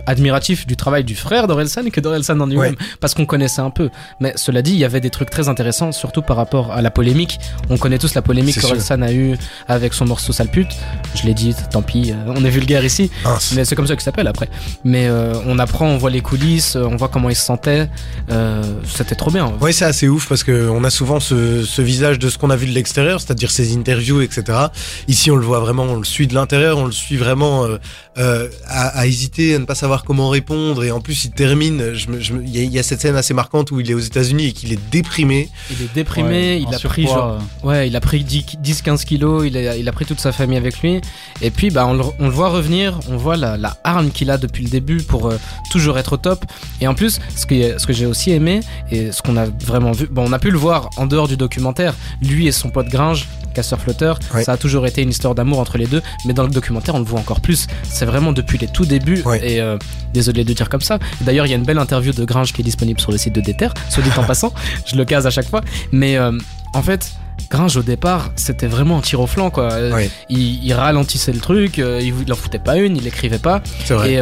[0.06, 3.90] admiratif du travail du frère d'Orelsan que d'Orelsan en lui-même, parce qu'on connaissait un peu.
[4.20, 6.90] Mais cela dit, il y avait des trucs très intéressants, surtout par rapport à la
[6.90, 7.38] polémique.
[7.70, 9.36] On connaît tous la polémique qu'Orelsan a eue
[9.68, 10.70] avec son morceau Sale pute.
[11.14, 13.52] Je l'ai dit, tant pis, euh, on est vulgaire ici, Mince.
[13.54, 14.48] mais c'est comme ça qu'il s'appelle après.
[14.84, 17.88] Mais euh, on apprend, on voit les coulisses, euh, on voit comment il se sentait.
[18.30, 19.52] Euh, C'était trop bien.
[19.60, 22.50] Ouais, c'est assez ouf parce que on a souvent ce, ce visage de ce qu'on
[22.50, 24.58] a vu de l'extérieur, c'est-à-dire ses interviews, etc.
[25.08, 27.78] Ici, on le voit vraiment, on le suit de l'intérieur, on le suit vraiment euh,
[28.18, 30.82] euh, à, à hésiter, à ne pas savoir comment répondre.
[30.84, 31.92] Et en plus, il termine.
[32.44, 34.46] Il y, a- il y a cette scène assez marquante où il est aux États-Unis
[34.46, 35.48] et qu'il est déprimé.
[35.70, 39.56] Il est déprimé, Ouais, il a pris genre Ouais, il a pris 10-15 kilos, il
[39.56, 41.00] a, il a pris toute sa famille avec lui.
[41.42, 44.30] Et puis, bah, on, le, on le voit revenir, on voit la, la hargne qu'il
[44.30, 45.38] a depuis le début pour euh,
[45.70, 46.44] toujours être au top.
[46.80, 49.92] Et en plus, ce que, ce que j'ai aussi aimé, et ce qu'on a vraiment
[49.92, 52.88] vu, bon, on a pu le voir en dehors du documentaire, lui et son pote
[52.88, 54.44] Gringe, casseur-flotteur, Ouais.
[54.44, 56.98] ça a toujours été une histoire d'amour entre les deux, mais dans le documentaire, on
[56.98, 57.66] le voit encore plus.
[57.84, 59.76] C'est vraiment depuis les tout débuts, et euh,
[60.14, 60.98] désolé de dire comme ça.
[61.20, 63.34] D'ailleurs, il y a une belle interview de Gringe qui est disponible sur le site
[63.34, 64.52] de Déter, soit dit en passant,
[64.86, 65.62] je le case à chaque fois.
[65.92, 66.32] Mais euh,
[66.72, 67.12] en fait,
[67.50, 69.72] Gringe au départ, c'était vraiment un tir au flanc quoi.
[69.72, 70.06] Euh.
[70.28, 73.62] Il, il ralentissait le truc, euh, il, il en foutait pas une, il écrivait pas.
[73.88, 74.14] Vrai.
[74.14, 74.20] Et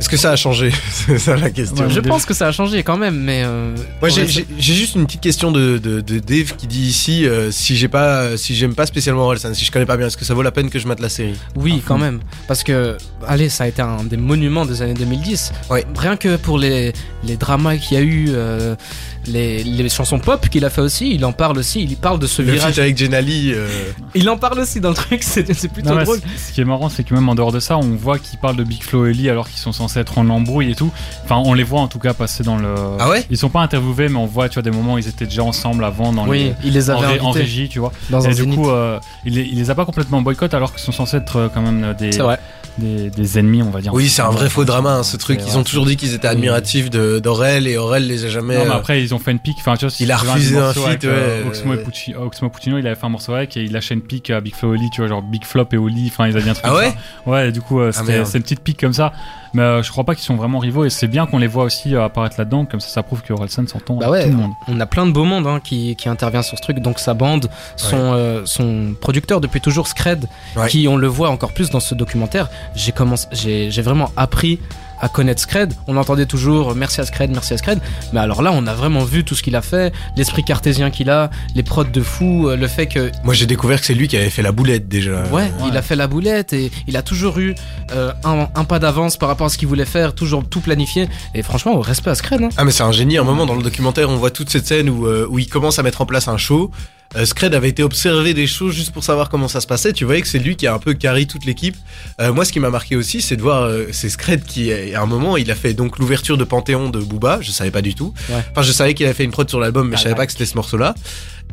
[0.00, 0.72] Est-ce que ça a changé?
[0.90, 1.84] C'est ça la question.
[1.84, 4.26] Ouais, je pense que ça a changé quand même, mais euh, Moi, j'ai-
[4.58, 8.36] juste une petite question de, de, de Dave qui dit ici euh, si j'ai pas,
[8.38, 10.52] si j'aime pas spécialement Orelsan, si je connais pas bien, est-ce que ça vaut la
[10.52, 11.34] peine que je mate la série?
[11.54, 12.20] Oui, quand même.
[12.48, 12.96] Parce que,
[13.28, 15.52] allez, ça a été un des monuments des années 2010.
[15.68, 15.84] Ouais.
[15.94, 16.92] Rien que pour les,
[17.24, 18.76] les dramas qu'il y a eu, euh,
[19.26, 21.82] les, les chansons pop qu'il a fait aussi, il en parle aussi.
[21.82, 22.78] Il parle de ce Le virage.
[22.78, 23.52] avec Jenali.
[23.54, 23.68] euh,
[24.14, 26.20] Il en parle aussi dans le truc, c'est c'est plutôt Non, drôle.
[26.36, 28.56] ce- qui est marrant, c'est que même en dehors de ça, on voit qu'ils parlent
[28.56, 30.90] de Big Flo et Lee alors qu'ils sont censés être en embrouille et tout.
[31.24, 32.74] Enfin, on les voit en tout cas passer dans le.
[32.98, 33.24] Ah ouais?
[33.30, 35.44] Ils sont pas interviewés, mais on voit, tu vois, des moments où ils étaient déjà
[35.44, 36.90] ensemble avant dans Oui, il les les.
[36.90, 37.92] En, avait ré- en régie, tu vois.
[38.10, 38.56] dans un et du zénith.
[38.56, 41.36] coup, euh, il, les, il les a pas complètement boycott alors qu'ils sont censés être
[41.36, 42.38] euh, quand même des, C'est vrai.
[42.78, 43.92] Des, des ennemis, on va dire.
[43.92, 45.40] Oui, c'est un vrai faux drama, hein, ce truc.
[45.46, 45.64] Ils ont vrai.
[45.64, 48.56] toujours dit qu'ils étaient admiratifs de- d'Aurel et Aurel les a jamais.
[48.58, 49.56] Non, mais euh, après, ils ont fait une pique.
[49.60, 51.82] Enfin, tu vois, si Il a refusé un morceau feat, euh, ouais, Oxmo, et ouais.
[51.84, 54.40] Pucci- Oxmo Puccino, il avait fait un morceau avec et il lâchait une pique à
[54.40, 56.06] Big Flo et Lee, tu vois, genre Big Flop et Oli.
[56.08, 56.90] Enfin, ils avaient un truc Ah comme ouais
[57.24, 57.30] ça.
[57.30, 59.12] Ouais, du coup, euh, Ah, c'était c'est une petite pique comme ça.
[59.52, 61.64] Mais euh, je crois pas qu'ils sont vraiment rivaux et c'est bien qu'on les voit
[61.64, 62.64] aussi euh, apparaître là-dedans.
[62.66, 64.52] Comme ça, ça prouve que Orelsan s'entend Bah ouais, tout le monde.
[64.68, 66.78] on a plein de beau monde hein, qui, qui intervient sur ce truc.
[66.80, 70.68] Donc sa bande, son, euh, son producteur depuis toujours, Scred, Ouais.
[70.68, 72.48] qui on le voit encore plus dans ce documentaire.
[72.74, 74.58] J'ai commencé, j'ai j'ai vraiment appris
[75.00, 75.72] à connaître Scred.
[75.86, 77.80] On entendait toujours euh, merci à Scred, merci à Scred.
[78.12, 81.10] Mais alors là, on a vraiment vu tout ce qu'il a fait, l'esprit cartésien qu'il
[81.10, 84.08] a, les prods de fou, euh, le fait que Moi, j'ai découvert que c'est lui
[84.08, 85.24] qui avait fait la boulette déjà.
[85.32, 87.54] Ouais, il a fait la boulette et il a toujours eu
[87.92, 91.08] euh, un, un pas d'avance par rapport à ce qu'il voulait faire, toujours tout planifié.
[91.34, 92.42] Et franchement, au respect à Scred.
[92.42, 92.48] Hein.
[92.56, 93.18] Ah mais c'est un génie.
[93.18, 95.48] À un moment dans le documentaire, on voit toute cette scène où, euh, où il
[95.48, 96.70] commence à mettre en place un show.
[97.16, 99.92] Euh, Scred avait été observer des shows juste pour savoir comment ça se passait.
[99.92, 101.76] Tu voyais que c'est lui qui a un peu carré toute l'équipe.
[102.20, 105.00] Euh, moi, ce qui m'a marqué aussi, c'est de voir, euh, c'est Scred qui, à
[105.02, 107.38] un moment, il a fait donc l'ouverture de Panthéon de Booba.
[107.42, 108.14] Je savais pas du tout.
[108.28, 108.36] Ouais.
[108.52, 110.18] Enfin, je savais qu'il avait fait une prod sur l'album, mais Ah, je savais ouais.
[110.18, 110.94] pas que c'était ce morceau-là.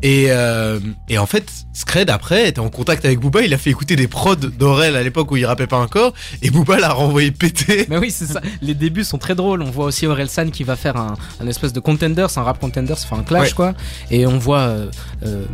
[0.00, 3.42] Et, euh, et en fait, Scred après était en contact avec Booba.
[3.42, 6.12] Il a fait écouter des prods d'Aurel à l'époque où il rappait pas encore.
[6.40, 7.84] Et Booba l'a renvoyé péter.
[7.90, 8.40] Mais oui, c'est ça.
[8.62, 9.60] Les débuts sont très drôles.
[9.60, 12.96] On voit aussi Orelsan qui va faire un, un espèce de contenders, un rap contenders,
[13.02, 13.52] enfin un clash Ouais.
[13.54, 13.74] quoi.
[14.12, 14.86] Et on voit euh,
[15.26, 15.44] euh,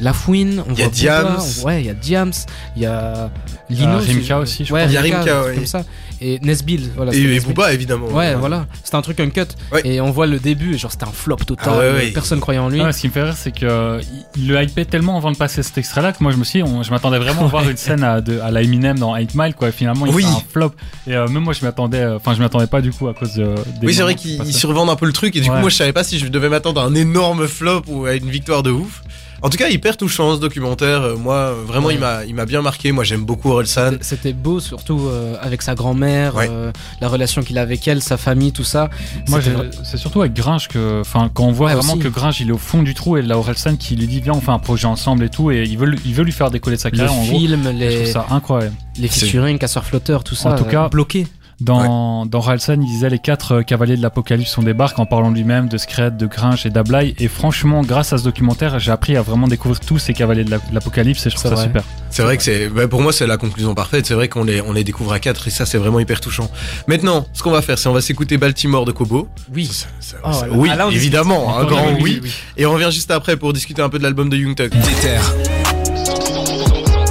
[0.00, 1.38] La Fouine, on Il y a voit Diams.
[1.64, 2.32] Ouais, il y a Diams,
[2.76, 3.30] il y a
[3.70, 3.88] Lino.
[3.92, 4.90] Euh, Rimka aussi, je ouais, crois.
[4.90, 5.54] Il y a Rimka, ouais.
[5.54, 5.84] comme ça.
[6.20, 7.12] Et Nesbill, voilà.
[7.14, 7.54] Et, et Nesbill.
[7.54, 8.06] Booba, évidemment.
[8.08, 8.66] Ouais, voilà.
[8.82, 9.42] C'était un truc uncut.
[9.70, 9.82] Ouais.
[9.84, 11.68] Et on voit le début, et genre c'était un flop total.
[11.74, 12.10] Ah ouais, ouais.
[12.10, 12.80] Personne croyait en lui.
[12.80, 14.00] Ah ce qui me fait rire, c'est que euh,
[14.34, 16.68] il le hypait tellement avant de passer cet extrait-là que moi je me suis, dit,
[16.68, 19.34] on- je m'attendais vraiment à voir une scène à, de- à la Eminem dans 8
[19.34, 19.68] Mile, quoi.
[19.68, 20.22] Et finalement, il Oui.
[20.22, 20.72] fait un flop.
[21.06, 23.34] Et euh, même moi, je m'attendais, euh, enfin, je m'attendais pas du coup à cause
[23.34, 23.54] de.
[23.80, 25.76] des Oui, c'est vrai qu'ils survendent un peu le truc et du coup moi je
[25.76, 28.70] savais pas si je devais m'attendre à un énorme flop ou à une victoire de
[28.70, 29.02] ouf.
[29.44, 31.02] En tout cas, hyper touchant ce documentaire.
[31.02, 31.94] Euh, Moi, euh, vraiment, Ouais.
[31.94, 32.92] il m'a, il m'a bien marqué.
[32.92, 33.94] Moi, j'aime beaucoup Orelsan.
[34.00, 36.48] C'était- beau, surtout euh, avec sa grand-mère, Ouais.
[36.50, 38.88] euh, la relation qu'il a avec elle, sa famille, tout ça.
[39.28, 39.40] Moi,
[39.82, 42.02] c'est surtout avec Gringe que, enfin, quand on voit Ouais, vraiment aussi.
[42.02, 44.32] que Gringe il est au fond du trou et là Orelsan qui lui dit viens
[44.34, 46.50] on fait un projet ensemble et tout et il veut, lui- il veut lui faire
[46.50, 47.38] décoller de sa le carrière en gros.
[47.38, 48.74] film, Je trouve les, ça incroyable.
[48.98, 50.50] les featuring, casseurs flotteurs, tout ça.
[50.52, 51.26] En tout euh, cas, bloqué.
[51.62, 55.30] Dans, dans Orelsan, il disait les quatre euh, cavaliers de l'apocalypse on débarque en parlant
[55.30, 57.14] de lui-même, de Scred, de Gringe et d'Ablai.
[57.18, 60.50] Et franchement, grâce à ce documentaire, j'ai appris à vraiment découvrir tous ces cavaliers de
[60.50, 61.64] la- de l'apocalypse et je trouve C'est ça vrai.
[61.64, 61.82] super.
[62.10, 64.06] C'est vrai que c'est, bah, pour moi, c'est la conclusion parfaite.
[64.06, 66.50] C'est vrai qu'on les, on les découvre à quatre et ça, c'est vraiment hyper touchant.
[66.88, 69.28] Maintenant, ce qu'on va faire, c'est on va s'écouter Baltimore de Kobo.
[69.54, 69.66] Oui.
[69.66, 70.96] Ça, ça- Oh, ça- là, oui, là, on discute.
[71.02, 72.20] évidemment, un Encore grand oui, oui.
[72.24, 74.54] oui, Et on revient juste après pour discuter un peu de l'album de Young.
[74.56, 75.18] Déter.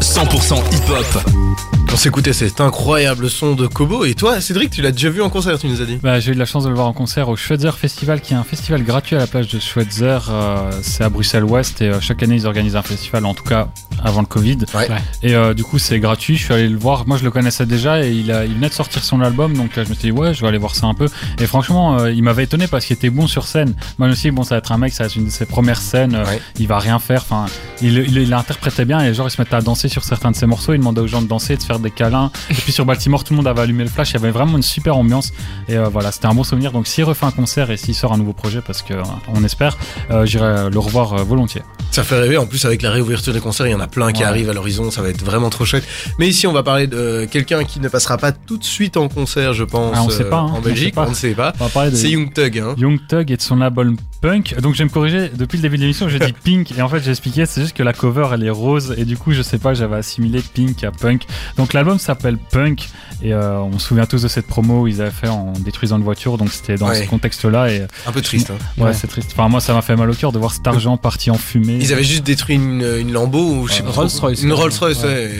[0.02, 1.71] 100% hip-hop.
[1.94, 4.06] On s'écoutait cet incroyable son de Kobo.
[4.06, 5.98] Et toi, Cédric, tu l'as déjà vu en concert, tu nous as dit.
[6.02, 8.34] Bah, j'ai eu de la chance de le voir en concert au Schweitzer Festival, qui
[8.34, 10.20] est un festival gratuit à la plage de Schweitzer.
[10.30, 13.68] euh, c'est à Bruxelles-Ouest et euh, chaque année ils organisent un festival, en tout cas
[14.04, 14.60] avant le Covid.
[14.74, 14.90] Ouais.
[14.90, 14.98] Ouais.
[15.22, 16.38] Et euh, du coup c'est gratuit.
[16.38, 17.06] Je suis allé le voir.
[17.08, 19.76] Moi je le connaissais déjà et il, a, il venait de sortir son album, donc
[19.76, 21.08] là je me suis dit ouais, je vais aller voir ça un peu.
[21.40, 23.76] Et franchement, euh, il m'avait étonné parce qu'il était bon sur scène.
[24.00, 25.26] Moi je me suis dit bon, ça va être un mec, ça va être une
[25.26, 26.16] de ses premières scènes.
[26.16, 26.40] euh, Ouais.
[26.58, 27.22] Il va rien faire.
[27.30, 27.48] Enfin,
[27.82, 30.38] il, il, il interprétait bien et genre il se mettait à danser sur certains de
[30.38, 30.74] ses morceaux.
[30.74, 32.32] Il demandait aux gens de danser, de faire des câlins.
[32.50, 34.12] Et puis sur Baltimore, tout le monde avait allumé le flash.
[34.12, 35.32] Il y avait vraiment une super ambiance.
[35.68, 36.72] Et euh, voilà, c'était un bon souvenir.
[36.72, 39.44] Donc s'il refait un concert et s'il sort un nouveau projet, parce que euh, on
[39.44, 39.78] espère,
[40.12, 41.62] euh, j'irai le revoir euh, volontiers.
[41.92, 42.38] Ça fait rêver.
[42.38, 44.28] En plus, avec la réouverture des concerts, il y en a plein qui Ouais.
[44.28, 44.92] arrivent à l'horizon.
[44.92, 45.84] Ça va être vraiment trop chouette.
[46.20, 49.10] Mais ici, on va parler de quelqu'un qui ne passera pas tout de suite en
[49.10, 49.94] concert, je pense.
[49.96, 50.52] Ah, on sait pas, hein.
[50.56, 51.54] En Belgique, on ne sait pas.
[51.60, 52.76] On va parler de C'est Young Thug, hein.
[52.78, 54.56] Young Thug et de son album Punk.
[54.62, 56.88] Donc je vais me corriger, depuis le début de l'émission j'ai dit Pink et en
[56.90, 59.42] fait j'ai expliqué c'est juste que la cover elle est rose et du coup je
[59.42, 61.24] sais pas j'avais assimilé Pink à Punk.
[61.58, 62.88] Donc l'album s'appelle Punk
[63.24, 65.98] et euh, on se souvient tous de cette promo où ils avaient fait en détruisant
[65.98, 67.04] une voiture donc c'était dans Ouais.
[67.04, 68.52] ce contexte là et Un peu triste.
[68.52, 68.56] hein.
[68.78, 68.94] ouais, Ouais.
[68.94, 69.30] c'est triste.
[69.34, 71.80] Enfin moi ça m'a fait mal au cœur de voir cet argent parti en fumée.
[71.82, 73.90] Ils avaient juste détruit une, une Lambo ou je sais pas.
[73.92, 74.02] trop.
[74.02, 74.56] Rolls-Royce, Une ouais.
[74.58, 75.32] Rolls-Royce, Ouais.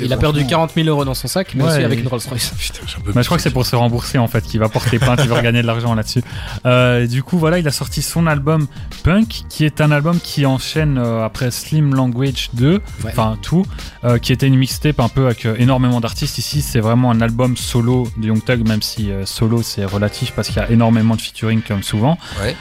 [0.00, 2.02] Il a perdu franchement- 40 000 euros dans son sac, mais Ouais, aussi avec et-
[2.02, 2.52] une Rolls-Royce.
[2.58, 4.60] Putain, j'ai un peu Bah, je crois que c'est pour se rembourser en fait qu'il
[4.60, 6.22] va porter plainte, il va regagner de l'argent là-dessus.
[6.66, 8.66] Euh, et du coup voilà, il a sorti son album
[9.02, 12.80] Punk, qui est un album qui enchaîne euh, après Slim Language 2, Ouais.
[13.06, 13.64] enfin tout,
[14.04, 16.38] euh, qui était une mixtape un peu avec euh, énormément d'artistes.
[16.38, 20.48] Ici c'est vraiment un album solo de Young Thug, même si solo c'est relatif parce
[20.48, 22.18] qu'il y a énormément de featuring comme souvent.
[22.42, 22.54] Ouais.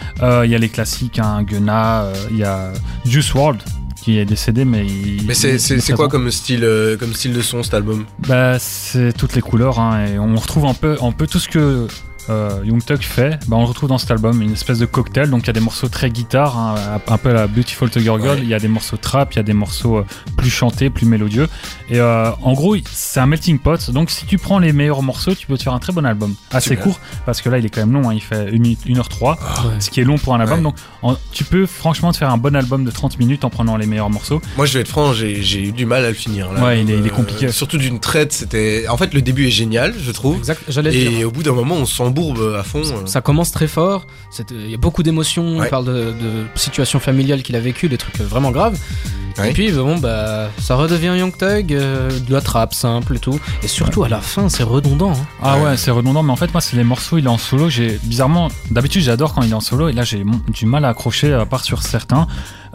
[0.45, 2.71] Il y a les classiques, hein, Gunna, il y a
[3.05, 3.61] Juice WRLD
[4.01, 7.61] qui est décédé mais il Mais c'est, quoi comme style, euh, comme style de son
[7.63, 8.05] cet album?
[8.27, 11.49] Bah, c'est toutes les couleurs, hein, et on retrouve un peu, un peu tout ce
[11.49, 11.87] que
[12.29, 13.39] euh, Young Thug fait.
[13.47, 15.29] Bah, on le retrouve dans cet album, une espèce de cocktail.
[15.29, 16.75] Donc, il y a des morceaux très guitare, hein,
[17.07, 18.19] un peu à la Beautiful to Girl.
[18.21, 18.39] Ouais.
[18.41, 20.05] Il y a des morceaux trap, il y a des morceaux euh,
[20.37, 21.47] plus chantés, plus mélodieux.
[21.89, 23.91] Et euh, en gros, c'est un melting pot.
[23.91, 26.35] Donc, si tu prends les meilleurs morceaux, tu peux te faire un très bon album.
[26.51, 26.83] Assez Super.
[26.83, 28.09] court, parce que là, il est quand même long.
[28.09, 29.37] hein, il fait 1 minute 1h03,
[29.79, 30.57] ce qui est long pour un album.
[30.59, 30.63] Ouais.
[30.63, 33.77] Donc, en- tu peux franchement te faire un bon album de 30 minutes en prenant
[33.77, 34.41] les meilleurs morceaux.
[34.57, 36.51] Moi, je vais être franc, j'ai, eu du mal à le finir.
[36.51, 36.63] Là.
[36.63, 37.49] Ouais, il est- il est compliqué.
[37.51, 38.85] Surtout d'une traite, c'était.
[38.89, 40.37] En fait, le début est génial, je trouve.
[40.37, 41.19] Exact, j'allais le dire.
[41.19, 41.85] Et au bout d'un moment, on
[42.57, 42.81] à fond.
[43.05, 45.67] Ça commence très fort, c'est- il y a beaucoup d'émotions, Ouais.
[45.67, 48.77] il parle de, de situations familiales qu'il a vécues, des trucs vraiment graves.
[49.37, 49.51] Ouais.
[49.51, 53.39] Et puis bon bah ça redevient Young Thug, euh, de la trappe simple et tout.
[53.61, 55.11] Et surtout à la fin c'est redondant.
[55.11, 55.25] hein.
[55.43, 55.63] Ah Ouais.
[55.65, 57.69] ouais, c'est redondant, mais en fait, moi, c'est les morceaux, il est en solo.
[57.69, 60.85] J'ai bizarrement, d'habitude, j'adore quand il est en solo, et là, j'ai mon- du mal
[60.85, 62.25] à accrocher, à part sur certains.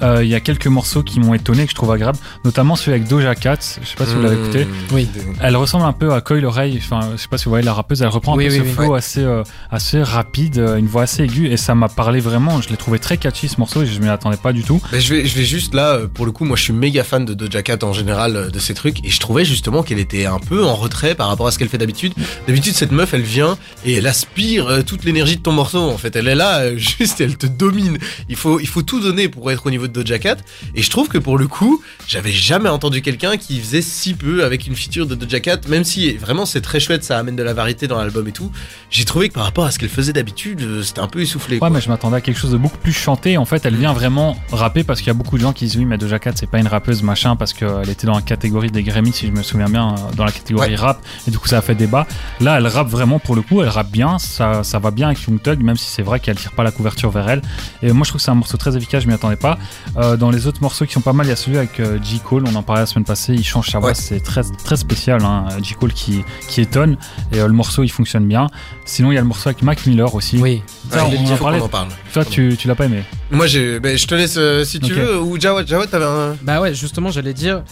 [0.02, 2.92] Euh, Il y a quelques morceaux qui m'ont étonné, que je trouve agréables, notamment celui
[2.92, 3.58] avec Doja Cat.
[3.82, 4.42] Je sais pas si vous l'avez Mmh.
[4.44, 4.66] écouté.
[4.92, 5.08] Oui.
[5.40, 6.80] Elle ressemble un peu à Coil Oreille.
[6.82, 8.02] Enfin, je sais pas si vous voyez la rappeuse.
[8.02, 8.70] Elle reprend un Oui, peu oui, ce oui.
[8.72, 12.60] flow assez, euh, assez rapide, euh, une voix assez aiguë, et ça m'a parlé vraiment.
[12.60, 14.80] Je l'ai trouvé très catchy ce morceau, et je m'y attendais pas du tout.
[14.90, 17.24] Ben, je vais, je vais juste là, pour le coup, moi je suis méga fan
[17.24, 20.38] de Doja Cat en général, de ces trucs, et je trouvais justement qu'elle était un
[20.38, 22.12] peu en retrait par rapport à ce qu'elle fait d'habitude.
[22.46, 25.90] D'habitude, cette meuf, elle vient et elle aspire toute l'énergie de ton morceau.
[25.90, 27.98] En fait, elle est là, juste, elle te domine.
[28.28, 30.36] Il faut, il faut tout donner pour être au niveau de Doja Cat.
[30.74, 34.44] Et je trouve que pour le coup, j'avais jamais entendu quelqu'un qui faisait si peu
[34.44, 37.42] avec une feature de Doja Cat, même si vraiment c'est très chouette, ça amène de
[37.42, 38.50] la variété dans l'album et tout.
[38.90, 41.56] J'ai trouvé que par rapport à ce qu'elle faisait d'habitude, euh, c'était un peu essoufflé.
[41.56, 41.70] Ouais, quoi.
[41.70, 43.36] mais je m'attendais à quelque chose de beaucoup plus chanté.
[43.38, 45.76] En fait, elle vient vraiment rapper parce qu'il y a beaucoup de gens qui disent
[45.76, 48.70] oui, mais Doja Cat, c'est pas une rappeuse, machin, parce qu'elle était dans la catégorie
[48.70, 50.76] des Grammy, si je me souviens bien, euh, dans la catégorie Ouais.
[50.76, 51.00] rap.
[51.26, 52.06] Et du coup, ça a fait débat.
[52.40, 55.22] Là, elle rappe vraiment pour le coup, elle rappe bien, ça, ça va bien avec
[55.26, 57.42] Young Thug, même si c'est vrai qu'elle tire pas la couverture vers elle.
[57.82, 59.58] Et moi, je trouve que c'est un morceau très efficace, je m'y attendais pas.
[59.96, 61.98] Euh, dans les autres morceaux qui sont pas mal, il y a celui avec euh,
[62.02, 62.20] J.
[62.20, 63.94] Cole, on en parlait la semaine passée, il change sa voix, Ouais.
[63.94, 65.22] c'est très, très spécial.
[65.24, 65.46] Hein.
[65.62, 65.74] J.
[65.74, 66.96] Cole qui, qui étonne,
[67.32, 68.46] et euh, le morceau il fonctionne bien.
[68.84, 70.38] Sinon, il y a le morceau avec Mac Miller aussi.
[70.38, 70.62] Oui.
[70.90, 71.60] Ça, Ouais, on il en parlait.
[71.70, 71.88] parle.
[72.12, 74.92] Toi, tu, tu l'as pas aimé Moi, j'ai, ben, je te laisse euh, si tu
[74.92, 75.20] veux.
[75.20, 76.36] Ou Jawad, Jawad, t'avais un.
[76.42, 77.62] Bah ouais, justement, j'allais dire.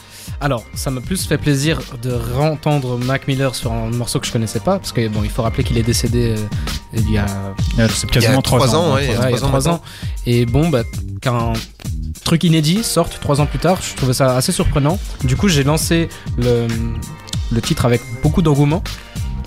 [0.41, 4.33] Alors, ça m'a plus fait plaisir de réentendre Mac Miller sur un morceau que je
[4.33, 6.47] connaissais pas, parce que bon, il faut rappeler qu'il est décédé euh,
[6.95, 7.27] il y a,
[7.75, 9.83] Il y a quasiment il y a trois trois ans, ouais, il y a ans.
[10.27, 10.83] Et bon, bah,
[11.21, 11.53] qu'un
[12.31, 15.01] truc inédit sorte trois ans plus tard, je trouvais ça assez surprenant.
[15.25, 16.69] Du coup, j'ai lancé le,
[17.51, 18.85] le titre avec beaucoup d'engouement.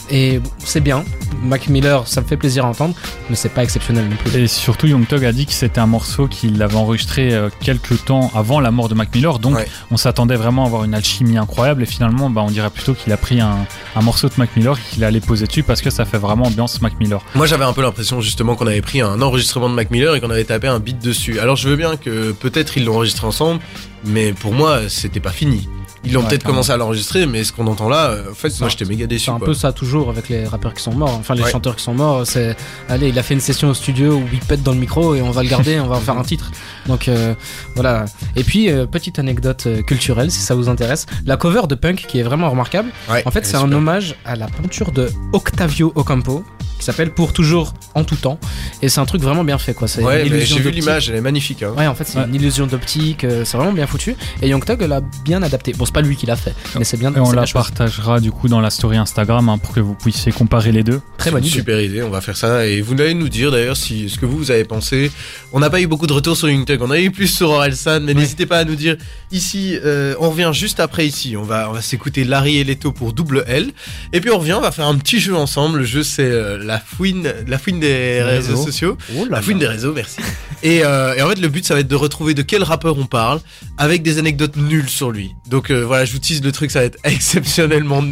[0.09, 1.03] Et c'est bien.
[1.43, 2.93] Mac Miller, ça me fait plaisir à entendre,
[3.29, 4.37] mais c'est pas exceptionnel non plus.
[4.39, 8.05] Et surtout, Young Thug a dit que c'était un morceau qu'il avait enregistré euh, quelques
[8.05, 9.39] temps avant la mort de Mac Miller.
[9.39, 9.67] Donc, Ouais.
[9.91, 11.83] on s'attendait vraiment à avoir une alchimie incroyable.
[11.83, 14.77] Et finalement, bah, on dirait plutôt qu'il a pris un, un morceau de Mac Miller
[14.77, 17.21] et qu'il allait poser dessus parce que ça fait vraiment ambiance Mac Miller.
[17.35, 20.21] Moi, j'avais un peu l'impression justement qu'on avait pris un enregistrement de Mac Miller et
[20.21, 21.39] qu'on avait tapé un beat dessus.
[21.39, 23.59] Alors, je veux bien que peut-être ils l'ont enregistré ensemble,
[24.05, 25.67] mais pour moi, c'était pas fini.
[26.05, 28.57] Ils l'ont Ouais, peut-être commencé à l'enregistrer, mais ce qu'on entend là, euh, en fait,
[28.59, 29.25] moi, j'étais méga déçu.
[29.25, 29.47] C'est un quoi.
[29.47, 31.51] peu ça toujours avec les rappeurs qui sont morts, enfin les Ouais.
[31.51, 32.25] chanteurs qui sont morts.
[32.25, 32.55] C'est
[32.89, 35.21] allez, il a fait une session au studio où il pète dans le micro et
[35.21, 36.51] on va le garder, on va en faire un titre.
[36.87, 37.33] Donc euh,
[37.75, 38.05] voilà.
[38.35, 42.19] Et puis euh, petite anecdote culturelle si ça vous intéresse, la cover de Punk qui
[42.19, 42.89] est vraiment remarquable.
[43.09, 46.43] Ouais, En fait, c'est est un hommage à la peinture de Octavio Ocampo
[46.79, 48.37] qui s'appelle Pour toujours en tout temps
[48.81, 49.87] et c'est un truc vraiment bien fait quoi.
[49.87, 51.63] C'est Ouais, une mais illusion j'ai vu l'image, elle est magnifique.
[51.63, 51.71] Hein.
[51.77, 54.17] Ouais, en fait, c'est une illusion d'optique, c'est vraiment bien foutu.
[54.41, 55.71] Et Young Thug l'a bien adapté.
[55.71, 57.13] Bon, pas lui qui l'a fait, mais c'est bien.
[57.13, 60.31] Et on la partagera du coup dans la story Instagram hein, pour que vous puissiez
[60.31, 61.01] comparer les deux.
[61.17, 61.59] Très bonne C'est une idée.
[61.59, 62.65] Super idée, on va faire ça.
[62.67, 65.11] Et vous allez nous dire d'ailleurs si ce que vous, vous avez pensé.
[65.53, 67.51] On n'a pas eu beaucoup de retours sur Young Thug, on a eu plus sur
[67.51, 68.97] Orelsan, mais n'hésitez pas à nous dire.
[69.31, 71.37] Ici, euh, on revient juste après ici.
[71.37, 73.71] On va, on va s'écouter Larry et Leto pour double L.
[74.11, 75.79] Et puis on revient, on va faire un petit jeu ensemble.
[75.79, 78.65] Le jeu, c'est euh, la fouine, la fouine des réseaux réseaux.
[78.65, 78.97] sociaux.
[79.15, 80.17] Oh là La fouine des réseaux, merci.
[80.63, 82.97] Et, euh, et en fait, le but, ça va être de retrouver de quel rappeur
[82.97, 83.41] on parle,
[83.77, 85.35] avec des anecdotes nulles sur lui.
[85.49, 88.03] Donc euh, voilà, je vous tease le truc, ça va être exceptionnellement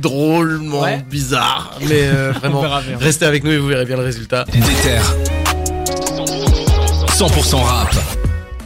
[0.00, 1.04] drôlement Ouais.
[1.08, 2.62] bizarre, mais euh, vraiment.
[2.98, 4.44] Restez avec nous et vous verrez bien le résultat.
[4.52, 4.98] Déter.
[7.08, 7.94] 100% rap.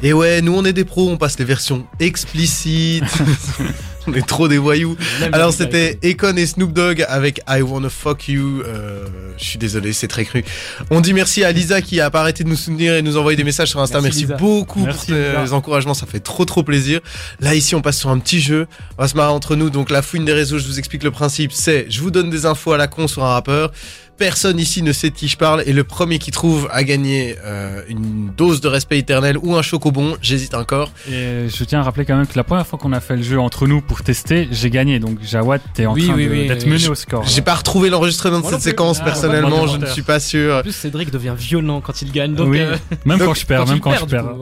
[0.03, 3.05] Et ouais, nous on est des pros, on passe les versions explicites.
[4.13, 4.97] on est trop des voyous.
[5.33, 8.63] Alors c'était Econ et Snoop Dogg avec I Wanna Fuck You.
[8.63, 9.07] Euh,
[9.39, 10.45] je suis désolé, c'est très cru.
[10.91, 13.37] On dit merci à Lisa qui a pas arrêté de nous soutenir et nous envoyer
[13.37, 14.01] des messages sur Insta.
[14.01, 15.55] Merci, beaucoup Merci, pour Lisa.
[15.55, 17.01] encouragements, ça fait trop trop plaisir.
[17.41, 18.67] Là ici on passe sur un petit jeu.
[18.99, 19.71] On va se marrer entre nous.
[19.71, 21.53] Donc la fouine des réseaux, je vous explique le principe.
[21.53, 23.73] C'est je vous donne des infos à la con sur un rappeur.
[24.19, 27.37] Personne ici ne sait de qui je parle et le premier qui trouve a gagné
[27.45, 30.17] euh, une dose de respect éternel ou un chocobon.
[30.23, 30.91] J'hésite encore.
[31.11, 33.23] Et je tiens à rappeler quand même que la première fois qu'on a fait le
[33.23, 34.99] jeu entre nous pour tester, j'ai gagné.
[35.01, 36.71] Donc Jawad, t'es en Oui, train oui, de- oui, d'être oui.
[36.71, 37.25] mené au score.
[37.27, 40.57] J'ai pas retrouvé l'enregistrement de cette séquence Ah, personnellement, je ne suis pas sûr.
[40.57, 42.35] En plus, Cédric devient violent quand il gagne.
[42.35, 42.75] Donc, oui, euh,
[43.05, 44.35] même donc, quand je perds, quand même quand je perds.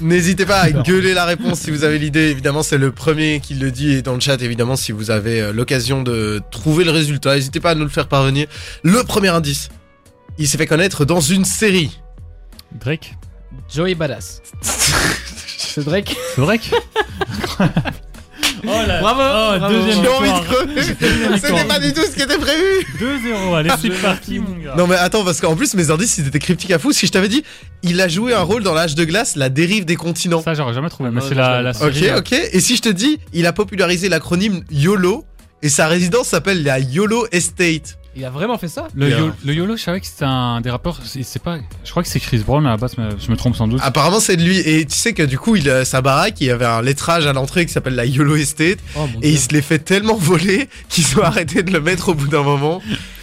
[0.00, 2.30] N'hésitez pas à gueuler la réponse si vous avez l'idée.
[2.30, 5.40] Évidemment, c'est le premier qui le dit et dans le chat, évidemment, si vous avez
[5.40, 8.46] euh, l'occasion de trouver le résultat, n'hésitez pas à nous le faire parvenir.
[8.82, 9.68] Le premier indice,
[10.38, 12.00] il s'est fait connaître dans une série.
[12.80, 13.14] Drake
[13.72, 14.42] Joey Badass.
[15.58, 16.16] C'est Drake
[17.58, 17.64] Oh
[18.64, 19.74] là Bravo, Oh, bravo.
[19.74, 21.38] deuxième J'ai envie de crever.
[21.40, 22.86] C'était pas du tout ce qui était prévu.
[23.00, 24.74] 2-0, allez, c'est parti, mon gars.
[24.76, 26.92] Non mais attends, parce qu'en plus mes indices ils étaient cryptiques à fou.
[26.92, 27.44] Si je t'avais dit,
[27.82, 30.42] il a joué un rôle dans l'âge de glace, la dérive des continents.
[30.42, 31.86] Ça, j'aurais jamais trouvé, mais Non, c'est la, la pas.
[31.86, 32.06] Ok, série.
[32.06, 32.18] là.
[32.18, 32.32] ok.
[32.52, 35.24] Et si je te dis, il a popularisé l'acronyme YOLO
[35.62, 37.98] et sa résidence s'appelle la YOLO Estate.
[38.16, 39.18] Il a vraiment fait ça Le, Bien.
[39.18, 41.00] yo- le YOLO, je savais que c'était un des rappeurs.
[41.04, 41.58] c'est pas.
[41.84, 43.80] Je crois que c'est Chris Brown à la base, mais je me trompe sans doute.
[43.82, 44.58] Apparemment c'est de lui.
[44.58, 47.26] Et tu sais que du coup, il a sa baraque, il y avait un lettrage
[47.26, 48.78] à l'entrée qui s'appelle la YOLO Estate.
[48.96, 49.30] Oh Et dieu.
[49.32, 52.42] il se l'est fait tellement voler qu'ils ont arrêté de le mettre au bout d'un
[52.42, 52.80] moment.